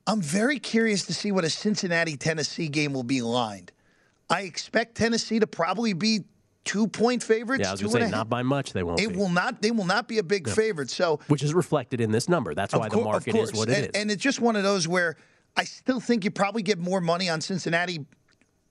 [0.06, 3.72] I'm very curious to see what a Cincinnati Tennessee game will be lined.
[4.30, 6.20] I expect Tennessee to probably be
[6.68, 7.62] two point favorites.
[7.62, 8.28] Yeah, I was going to say not half.
[8.28, 8.74] by much.
[8.74, 9.62] They won't It be, will not.
[9.62, 10.90] They will not be a big favorite.
[10.90, 12.54] So which is reflected in this number.
[12.54, 13.86] That's why the market is what it is.
[13.86, 15.16] and, and it's just one of those where
[15.56, 18.04] I still think you probably get more money on Cincinnati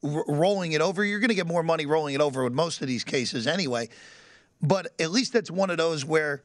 [0.04, 1.04] r- rolling it over.
[1.04, 3.90] You're going to get more money rolling it over with most of these cases anyway.
[4.62, 6.44] But at least that's one of those where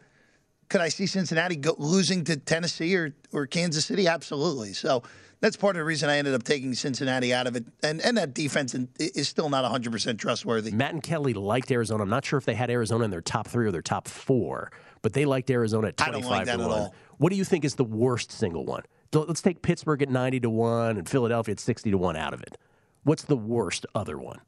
[0.70, 4.06] could I see Cincinnati go, losing to Tennessee or, or Kansas City?
[4.08, 4.72] Absolutely.
[4.72, 5.02] So
[5.42, 7.66] that's part of the reason I ended up taking Cincinnati out of it.
[7.82, 10.70] And, and that defense is still not 100% trustworthy.
[10.70, 12.04] Matt and Kelly liked Arizona.
[12.04, 14.70] I'm not sure if they had Arizona in their top three or their top four,
[15.02, 16.78] but they liked Arizona at I don't 25 like that to at 1.
[16.78, 16.94] all.
[17.18, 18.84] What do you think is the worst single one?
[19.12, 22.42] Let's take Pittsburgh at 90 to 1 and Philadelphia at 60 to 1 out of
[22.42, 22.56] it.
[23.02, 24.38] What's the worst other one?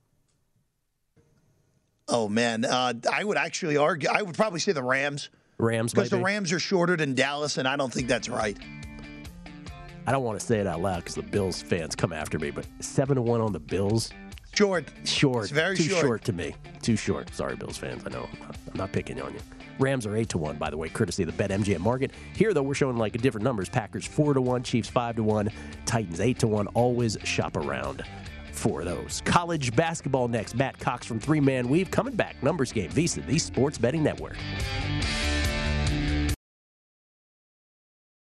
[2.07, 2.65] Oh, man.
[2.65, 5.29] Uh, I would actually argue, I would probably say the Rams
[5.59, 6.19] Rams because the?
[6.19, 8.57] Rams are shorter than Dallas, and I don't think that's right.
[10.07, 12.51] I don't want to say it out loud because the Bills fans come after me,
[12.51, 14.11] but 7 to 1 on the Bills?
[14.55, 14.85] Short.
[15.05, 15.45] Short.
[15.45, 16.23] It's very Too short.
[16.25, 16.55] to me.
[16.83, 17.35] Too short.
[17.35, 18.03] Sorry, Bills fans.
[18.07, 18.29] I know.
[18.33, 19.41] I'm not, I'm not picking on you.
[19.81, 22.13] Rams are eight to one, by the way, courtesy of the BetMGM market.
[22.35, 23.69] Here, though, we're showing like different numbers.
[23.69, 25.49] Packers four to one, Chiefs five to one,
[25.87, 26.69] Titans eight to one.
[26.69, 28.05] Always shop around
[28.53, 29.21] for those.
[29.25, 30.55] College basketball next.
[30.55, 32.41] Matt Cox from Three Man Weave coming back.
[32.41, 32.91] Numbers game.
[32.91, 34.37] VSIN, the Sports Betting Network.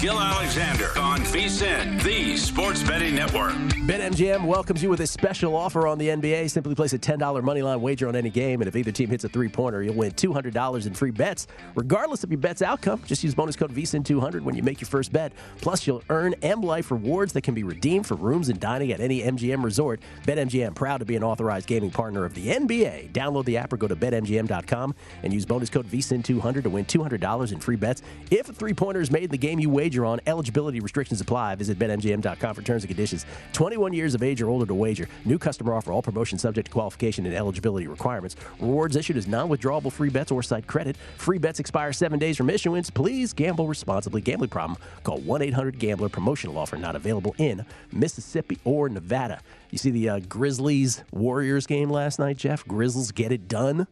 [0.00, 3.79] Gill Alexander on VSIN, the Sports Betting Network.
[3.90, 6.48] BetMGM welcomes you with a special offer on the NBA.
[6.48, 9.28] Simply place a $10 moneyline wager on any game, and if either team hits a
[9.28, 13.02] three pointer, you'll win $200 in free bets, regardless of your bet's outcome.
[13.04, 15.32] Just use bonus code VSIN200 when you make your first bet.
[15.60, 19.00] Plus, you'll earn M Life rewards that can be redeemed for rooms and dining at
[19.00, 20.00] any MGM resort.
[20.22, 23.10] BetMGM, proud to be an authorized gaming partner of the NBA.
[23.10, 27.52] Download the app or go to BetMGM.com and use bonus code VSIN200 to win $200
[27.52, 28.02] in free bets.
[28.30, 31.56] If a three pointer is made in the game you wager on, eligibility restrictions apply.
[31.56, 33.26] Visit BetMGM.com for terms and conditions.
[33.52, 35.08] 21 years of age or older to wager.
[35.24, 35.92] New customer offer.
[35.92, 38.36] All promotions subject to qualification and eligibility requirements.
[38.60, 40.96] Rewards issued as non-withdrawable free bets or site credit.
[41.16, 42.90] Free bets expire seven days from issuance.
[42.90, 44.20] Please gamble responsibly.
[44.20, 44.78] Gambling problem?
[45.02, 46.08] Call 1-800-GAMBLER.
[46.08, 49.40] Promotional offer not available in Mississippi or Nevada.
[49.70, 52.66] You see the uh, Grizzlies Warriors game last night, Jeff.
[52.66, 53.86] Grizzlies get it done.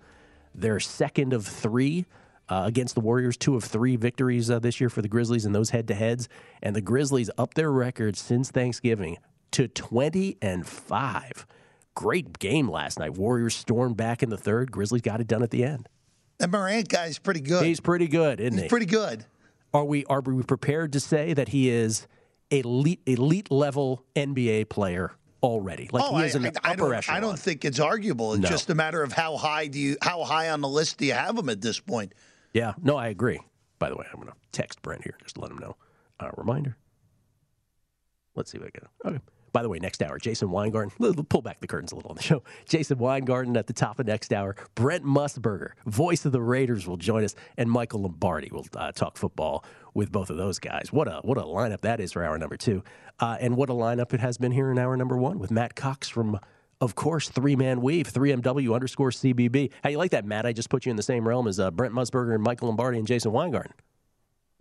[0.54, 2.06] They're second of three.
[2.50, 5.52] Uh, against the Warriors, two of three victories uh, this year for the Grizzlies in
[5.52, 6.30] those head-to-heads,
[6.62, 9.18] and the Grizzlies up their record since Thanksgiving
[9.52, 11.46] to 20 and five.
[11.94, 13.14] Great game last night.
[13.14, 14.70] Warriors stormed back in the third.
[14.70, 15.88] Grizzlies got it done at the end.
[16.38, 17.64] That Morant guy's pretty good.
[17.66, 18.68] He's pretty good, isn't He's he?
[18.68, 19.24] pretty good.
[19.74, 22.06] Are we are we prepared to say that he is
[22.50, 25.88] elite elite level NBA player already?
[25.92, 27.16] Like oh, he is I, an I, I upper don't, echelon.
[27.16, 28.34] I don't think it's arguable.
[28.34, 28.48] It's No.
[28.48, 31.12] just a matter of how high do you how high on the list do you
[31.14, 32.14] have him at this point?
[32.54, 33.40] Yeah, no, I agree.
[33.80, 35.76] By the way, I'm going to text Brent here just to let him know.
[36.20, 36.76] Uh, reminder.
[38.34, 38.88] Let's see if I can.
[39.04, 39.18] Okay.
[39.52, 40.92] By the way, next hour, Jason Weingarten.
[40.98, 42.42] We'll pull back the curtains a little on the show.
[42.68, 44.56] Jason Weingarten at the top of next hour.
[44.74, 49.16] Brent Musburger, voice of the Raiders, will join us, and Michael Lombardi will uh, talk
[49.16, 50.92] football with both of those guys.
[50.92, 52.82] What a what a lineup that is for hour number two,
[53.20, 55.74] uh, and what a lineup it has been here in hour number one with Matt
[55.74, 56.38] Cox from.
[56.80, 59.72] Of course, three man weave, 3MW underscore CBB.
[59.82, 60.46] How you like that, Matt?
[60.46, 62.98] I just put you in the same realm as uh, Brent Musburger and Michael Lombardi
[62.98, 63.72] and Jason Weingarten.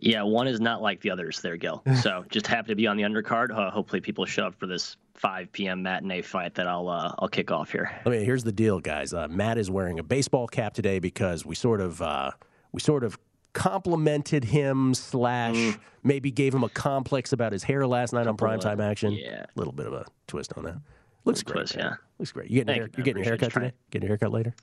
[0.00, 1.82] Yeah, one is not like the others there, Gill.
[2.02, 3.50] So just happy to be on the undercard.
[3.50, 5.82] Uh, hopefully, people show up for this 5 p.m.
[5.82, 7.90] matinee fight that I'll uh, I'll kick off here.
[8.06, 9.12] I mean, here's the deal, guys.
[9.12, 12.30] Uh, Matt is wearing a baseball cap today because we sort of uh,
[12.72, 13.18] we sort of
[13.52, 15.78] complimented him slash mm.
[16.04, 19.12] maybe gave him a complex about his hair last night on primetime action.
[19.12, 20.76] Yeah, a little bit of a twist on that.
[21.24, 21.62] Looks great.
[21.62, 22.48] Twist, yeah, looks great.
[22.50, 23.72] You getting, hair, you getting your haircut today?
[23.90, 24.54] Getting your haircut later?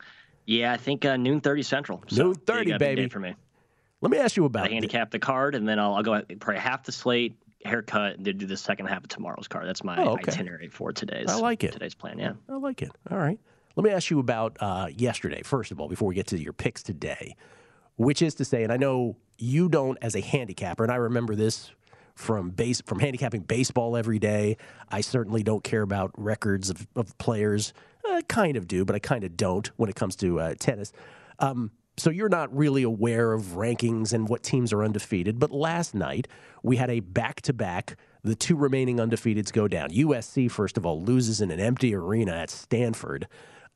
[0.45, 2.01] Yeah, I think uh, noon thirty central.
[2.07, 3.35] So noon thirty, baby, for me.
[4.01, 4.67] Let me ask you about.
[4.67, 8.25] I handicap the card, and then I'll, I'll go probably half the slate haircut, and
[8.25, 9.67] then do the second half of tomorrow's card.
[9.67, 10.31] That's my oh, okay.
[10.31, 11.29] itinerary for today's.
[11.29, 11.73] I like it.
[11.73, 12.19] Today's plan.
[12.19, 12.91] Yeah, I like it.
[13.09, 13.39] All right.
[13.75, 15.41] Let me ask you about uh, yesterday.
[15.43, 17.35] First of all, before we get to your picks today,
[17.97, 21.35] which is to say, and I know you don't as a handicapper, and I remember
[21.35, 21.71] this
[22.15, 24.57] from base from handicapping baseball every day.
[24.89, 27.73] I certainly don't care about records of, of players.
[28.07, 30.93] I kind of do, but I kind of don't when it comes to uh, tennis.
[31.39, 35.39] Um, so you're not really aware of rankings and what teams are undefeated.
[35.39, 36.27] But last night
[36.63, 37.97] we had a back to back.
[38.23, 39.89] The two remaining undefeateds go down.
[39.91, 43.27] USC, first of all, loses in an empty arena at Stanford,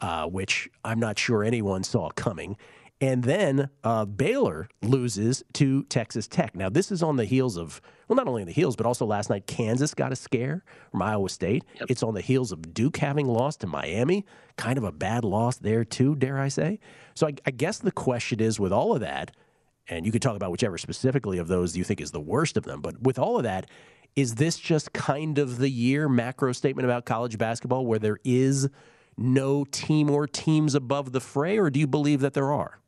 [0.01, 2.57] uh, which I'm not sure anyone saw coming.
[3.01, 6.53] And then uh, Baylor loses to Texas Tech.
[6.53, 9.05] Now, this is on the heels of, well, not only on the heels, but also
[9.05, 11.63] last night, Kansas got a scare from Iowa State.
[11.79, 11.91] Yep.
[11.91, 14.25] It's on the heels of Duke having lost to Miami.
[14.57, 16.79] Kind of a bad loss there, too, dare I say.
[17.13, 19.31] So I, I guess the question is with all of that,
[19.87, 22.65] and you could talk about whichever specifically of those you think is the worst of
[22.65, 23.69] them, but with all of that,
[24.17, 28.67] is this just kind of the year macro statement about college basketball where there is
[29.17, 32.79] no team or teams above the fray, or do you believe that there are?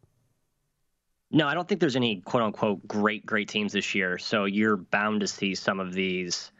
[1.31, 4.17] No, I don't think there's any quote unquote great, great teams this year.
[4.17, 6.51] So you're bound to see some of these,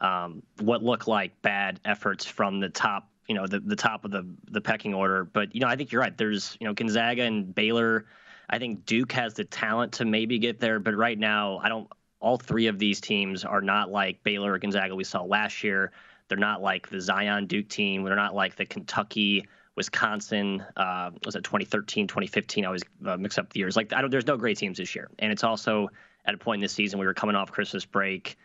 [0.00, 4.10] um, what look like bad efforts from the top, you know, the, the top of
[4.10, 5.24] the, the pecking order.
[5.24, 6.16] But, you know, I think you're right.
[6.16, 8.06] There's, you know, Gonzaga and Baylor.
[8.48, 10.80] I think Duke has the talent to maybe get there.
[10.80, 11.88] But right now, I don't,
[12.20, 15.92] all three of these teams are not like Baylor or Gonzaga we saw last year.
[16.28, 18.04] They're not like the Zion Duke team.
[18.04, 19.46] They're not like the Kentucky
[19.76, 22.64] Wisconsin uh, was it 2013, 2015.
[22.64, 23.76] I always uh, mix up the years.
[23.76, 25.88] Like I don't, there's no great teams this year, and it's also
[26.24, 28.36] at a point in this season we were coming off Christmas break,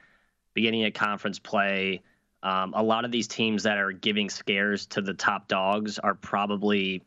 [0.54, 2.02] beginning of conference play.
[2.42, 6.16] Um, a lot of these teams that are giving scares to the top dogs are
[6.16, 7.04] probably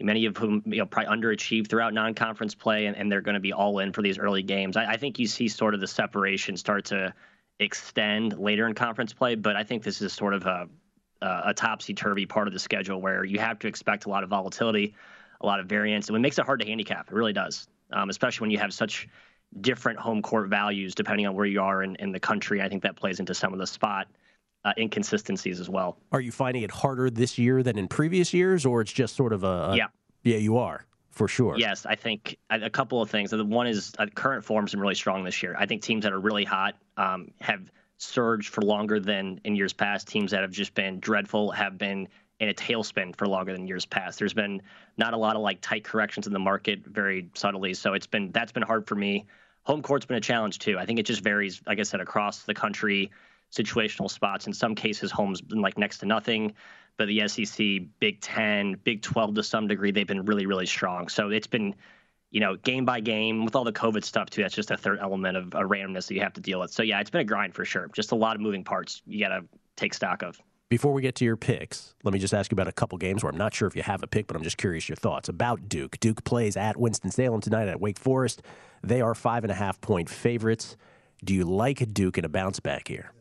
[0.00, 3.40] many of whom you know probably underachieved throughout non-conference play, and, and they're going to
[3.40, 4.76] be all in for these early games.
[4.76, 7.12] I, I think you see sort of the separation start to
[7.60, 10.68] extend later in conference play, but I think this is sort of a
[11.22, 14.22] uh, a topsy turvy part of the schedule where you have to expect a lot
[14.22, 14.94] of volatility,
[15.40, 17.08] a lot of variance, and it makes it hard to handicap.
[17.08, 19.08] It really does, um, especially when you have such
[19.60, 22.60] different home court values depending on where you are in, in the country.
[22.60, 24.06] I think that plays into some of the spot
[24.64, 25.96] uh, inconsistencies as well.
[26.12, 29.32] Are you finding it harder this year than in previous years, or it's just sort
[29.32, 29.86] of a, a yeah,
[30.22, 31.56] yeah, you are for sure.
[31.58, 33.34] Yes, I think a couple of things.
[33.34, 35.56] One is uh, current form's been really strong this year.
[35.58, 39.72] I think teams that are really hot um, have surged for longer than in years
[39.72, 40.08] past.
[40.08, 42.08] Teams that have just been dreadful have been
[42.40, 44.18] in a tailspin for longer than years past.
[44.18, 44.62] There's been
[44.96, 47.74] not a lot of like tight corrections in the market very subtly.
[47.74, 49.26] So it's been that's been hard for me.
[49.64, 50.78] Home court's been a challenge too.
[50.78, 53.10] I think it just varies, like I said, across the country,
[53.52, 54.46] situational spots.
[54.46, 56.54] In some cases, home's been like next to nothing.
[56.96, 57.66] But the SEC,
[58.00, 61.08] Big Ten, Big 12 to some degree, they've been really, really strong.
[61.08, 61.76] So it's been
[62.30, 64.42] you know, game by game with all the COVID stuff too.
[64.42, 66.70] That's just a third element of a randomness that you have to deal with.
[66.70, 67.88] So yeah, it's been a grind for sure.
[67.94, 69.44] Just a lot of moving parts you got to
[69.76, 70.40] take stock of.
[70.68, 73.22] Before we get to your picks, let me just ask you about a couple games
[73.22, 75.30] where I'm not sure if you have a pick, but I'm just curious your thoughts
[75.30, 75.98] about Duke.
[75.98, 78.42] Duke plays at Winston Salem tonight at Wake Forest.
[78.82, 80.76] They are five and a half point favorites.
[81.24, 83.12] Do you like Duke in a bounce back here?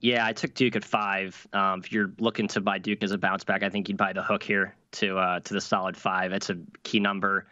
[0.00, 1.46] Yeah, I took Duke at five.
[1.54, 4.12] Um, if you're looking to buy Duke as a bounce back, I think you'd buy
[4.12, 6.32] the hook here to uh, to the solid five.
[6.32, 7.46] It's a key number.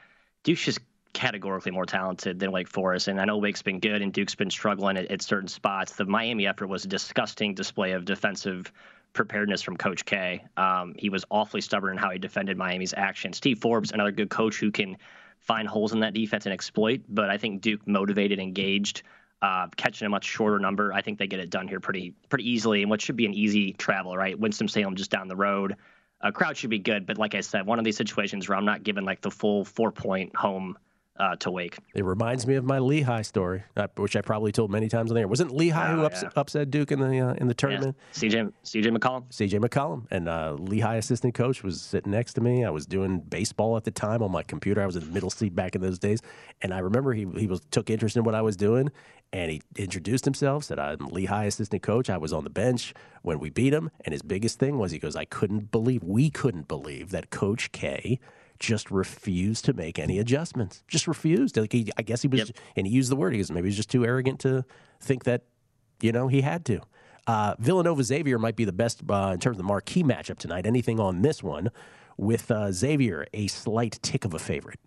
[0.46, 0.78] Duke's just
[1.12, 3.08] categorically more talented than Wake Forest.
[3.08, 5.96] And I know Wake's been good and Duke's been struggling at, at, certain spots.
[5.96, 8.70] The Miami effort was a disgusting display of defensive
[9.12, 10.44] preparedness from Coach K.
[10.56, 13.32] Um, he was awfully stubborn in how he defended Miami's action.
[13.32, 14.98] Steve Forbes, another good coach who can
[15.40, 17.00] find holes in that defense and exploit.
[17.08, 19.02] But I think Duke motivated, engaged,
[19.42, 20.92] uh, catching a much shorter number.
[20.92, 22.82] I think they get it done here pretty pretty easily.
[22.82, 24.38] And what should be an easy travel, right?
[24.38, 25.74] Winston Salem just down the road.
[26.20, 28.64] A crowd should be good, but like I said, one of these situations where I'm
[28.64, 30.78] not given like the full four point home
[31.18, 31.78] uh, to Wake.
[31.94, 35.14] It reminds me of my Lehigh story, uh, which I probably told many times on
[35.14, 35.28] there.
[35.28, 36.30] Wasn't Lehigh oh, who ups- yeah.
[36.36, 37.96] upset Duke in the uh, in the tournament?
[38.20, 38.28] Yeah.
[38.28, 39.28] CJ CJ McCollum.
[39.30, 42.64] CJ McCollum and uh, Lehigh assistant coach was sitting next to me.
[42.64, 44.82] I was doing baseball at the time on my computer.
[44.82, 46.20] I was in the middle seat back in those days,
[46.62, 48.90] and I remember he he was took interest in what I was doing,
[49.32, 50.64] and he introduced himself.
[50.64, 52.10] Said I'm Lehigh assistant coach.
[52.10, 54.98] I was on the bench when we beat him, and his biggest thing was he
[54.98, 58.20] goes, I couldn't believe we couldn't believe that Coach K
[58.58, 60.82] just refused to make any adjustments.
[60.88, 61.56] Just refused.
[61.56, 62.48] Like he, I guess he was, yep.
[62.76, 63.32] and he used the word.
[63.32, 64.64] He was maybe he's just too arrogant to
[65.00, 65.42] think that,
[66.00, 66.80] you know, he had to.
[67.26, 70.66] Uh, Villanova Xavier might be the best uh, in terms of the marquee matchup tonight.
[70.66, 71.70] Anything on this one
[72.16, 74.78] with uh, Xavier a slight tick of a favorite?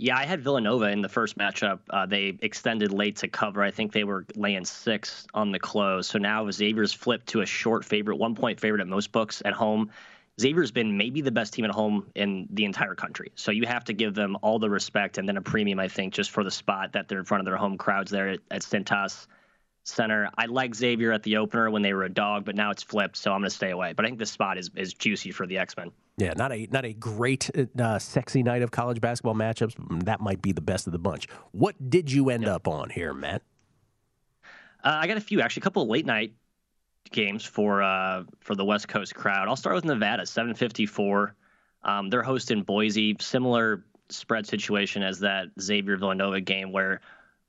[0.00, 1.80] Yeah, I had Villanova in the first matchup.
[1.90, 3.64] Uh, they extended late to cover.
[3.64, 6.06] I think they were laying six on the close.
[6.06, 9.54] So now Xavier's flipped to a short favorite, one point favorite at most books at
[9.54, 9.90] home.
[10.40, 13.32] Xavier's been maybe the best team at home in the entire country.
[13.34, 16.14] So you have to give them all the respect and then a premium, I think,
[16.14, 18.62] just for the spot that they're in front of their home crowds there at, at
[18.62, 19.26] Cintas
[19.82, 20.30] Center.
[20.36, 23.16] I like Xavier at the opener when they were a dog, but now it's flipped,
[23.16, 23.94] so I'm going to stay away.
[23.94, 25.90] But I think this spot is, is juicy for the X Men.
[26.18, 30.04] Yeah, not a not a great, uh, sexy night of college basketball matchups.
[30.04, 31.28] That might be the best of the bunch.
[31.52, 33.42] What did you end up on here, Matt?
[34.84, 36.32] Uh, I got a few actually, a couple of late night
[37.10, 39.48] games for uh, for the West Coast crowd.
[39.48, 41.34] I'll start with Nevada, 754.
[41.84, 47.00] Um, they're hosting Boise, similar spread situation as that Xavier Villanova game where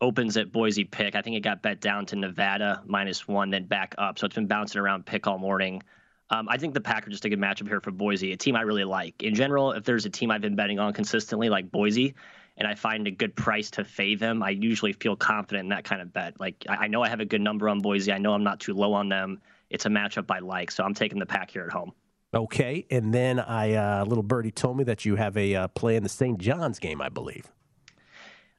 [0.01, 1.15] opens at Boise pick.
[1.15, 4.19] I think it got bet down to Nevada minus one, then back up.
[4.19, 5.83] So it's been bouncing around pick all morning.
[6.29, 8.61] Um, I think the Packers just a good matchup here for Boise, a team I
[8.61, 9.23] really like.
[9.23, 12.13] In general, if there's a team I've been betting on consistently, like Boise,
[12.59, 15.85] and I find a good price to fade them, I usually feel confident in that
[15.85, 16.39] kind of bet.
[16.39, 18.11] Like I know I have a good number on Boise.
[18.11, 19.41] I know I'm not too low on them.
[19.69, 21.93] It's a matchup I like, so I'm taking the pack here at home.
[22.33, 25.95] Okay, and then I uh, little birdie told me that you have a uh, play
[25.95, 26.37] in the St.
[26.37, 27.49] John's game, I believe.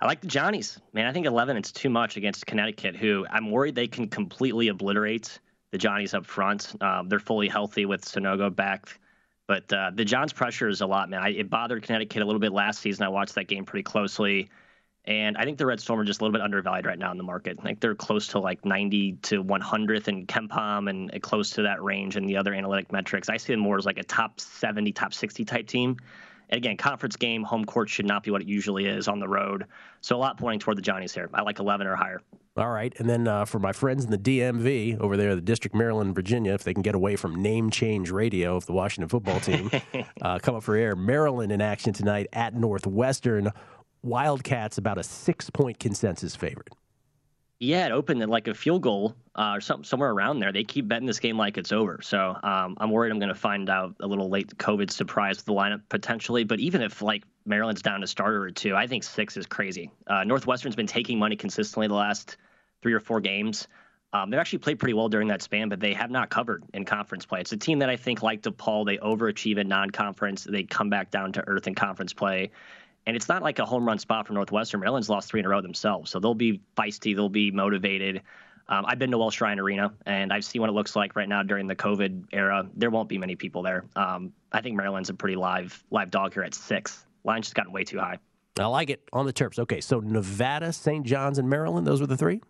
[0.00, 1.06] I like the Johnnies, man.
[1.06, 5.38] I think 11 it's too much against Connecticut, who I'm worried they can completely obliterate
[5.72, 6.74] the Johnnies up front.
[6.80, 8.98] Um, they're fully healthy with Sanogo back.
[9.50, 11.24] But uh, the Johns pressure is a lot, man.
[11.24, 13.04] I, it bothered Connecticut a little bit last season.
[13.04, 14.48] I watched that game pretty closely.
[15.06, 17.18] And I think the Red Storm are just a little bit undervalued right now in
[17.18, 17.56] the market.
[17.58, 21.82] I think they're close to like 90 to 100th in KenPom and close to that
[21.82, 23.28] range in the other analytic metrics.
[23.28, 25.96] I see them more as like a top 70, top 60 type team.
[26.48, 29.26] And again, conference game, home court should not be what it usually is on the
[29.26, 29.66] road.
[30.00, 31.28] So a lot pointing toward the Johnnies here.
[31.34, 32.22] I like 11 or higher.
[32.56, 32.92] All right.
[32.98, 36.52] And then uh, for my friends in the DMV over there, the District, Maryland, Virginia,
[36.52, 39.70] if they can get away from name change radio of the Washington football team,
[40.22, 40.96] uh, come up for air.
[40.96, 43.50] Maryland in action tonight at Northwestern.
[44.02, 46.74] Wildcats about a six point consensus favorite.
[47.62, 50.50] Yeah, it opened at like a field goal uh, or somewhere around there.
[50.50, 52.00] They keep betting this game like it's over.
[52.02, 55.44] So um, I'm worried I'm going to find out a little late COVID surprise with
[55.44, 56.44] the lineup potentially.
[56.44, 59.90] But even if like Maryland's down a starter or two, I think six is crazy.
[60.06, 62.38] Uh, Northwestern's been taking money consistently the last
[62.80, 63.68] three or four games.
[64.12, 66.84] Um, they've actually played pretty well during that span, but they have not covered in
[66.84, 67.42] conference play.
[67.42, 70.44] It's a team that I think, like DePaul, they overachieve in non-conference.
[70.44, 72.50] They come back down to earth in conference play.
[73.06, 74.80] And it's not like a home run spot for Northwestern.
[74.80, 76.10] Maryland's lost three in a row themselves.
[76.10, 78.22] So they'll be feisty, they'll be motivated.
[78.68, 81.42] Um, I've been to Welsh-Ryan Arena, and I've seen what it looks like right now
[81.42, 82.68] during the COVID era.
[82.76, 83.84] There won't be many people there.
[83.96, 87.04] Um, I think Maryland's a pretty live live dog here at six.
[87.24, 88.18] Line's just gotten way too high.
[88.58, 89.58] I like it on the Terps.
[89.58, 91.04] Okay, so Nevada, St.
[91.04, 92.40] John's, and Maryland, those were the three?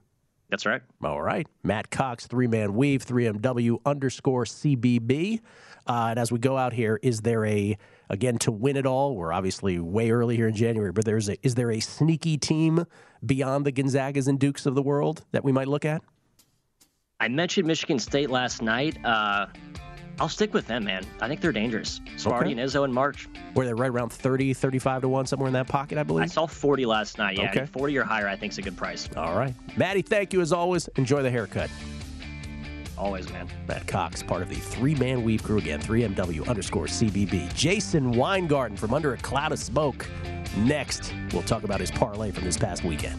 [0.51, 0.83] That's right.
[1.03, 1.47] All right.
[1.63, 5.41] Matt Cox, three man weave, 3MW underscore CBB.
[5.87, 7.79] Uh, and as we go out here, is there a
[8.11, 9.17] again to win it all?
[9.17, 12.85] We're obviously way early here in January, but there's a is there a sneaky team
[13.25, 16.03] beyond the Gonzagas and Dukes of the world that we might look at?
[17.19, 19.03] I mentioned Michigan State last night.
[19.05, 19.47] Uh,
[20.19, 21.07] I'll stick with them, man.
[21.21, 22.01] I think they're dangerous.
[22.17, 22.51] Sparty okay.
[22.53, 23.27] and Izzo in March.
[23.55, 26.25] Were they right around 30, 35 to 1, somewhere in that pocket, I believe?
[26.25, 27.39] I saw 40 last night.
[27.39, 27.67] Yeah, okay.
[27.67, 29.09] 40 or higher, I think is a good price.
[29.17, 29.55] All right.
[29.79, 30.89] Maddie, thank you as always.
[30.97, 31.71] Enjoy the haircut.
[33.01, 33.49] Always, man.
[33.67, 37.53] Matt Cox, part of the three man weave crew again, 3MW underscore CBB.
[37.55, 40.07] Jason Weingarten from Under a Cloud of Smoke.
[40.59, 43.19] Next, we'll talk about his parlay from this past weekend.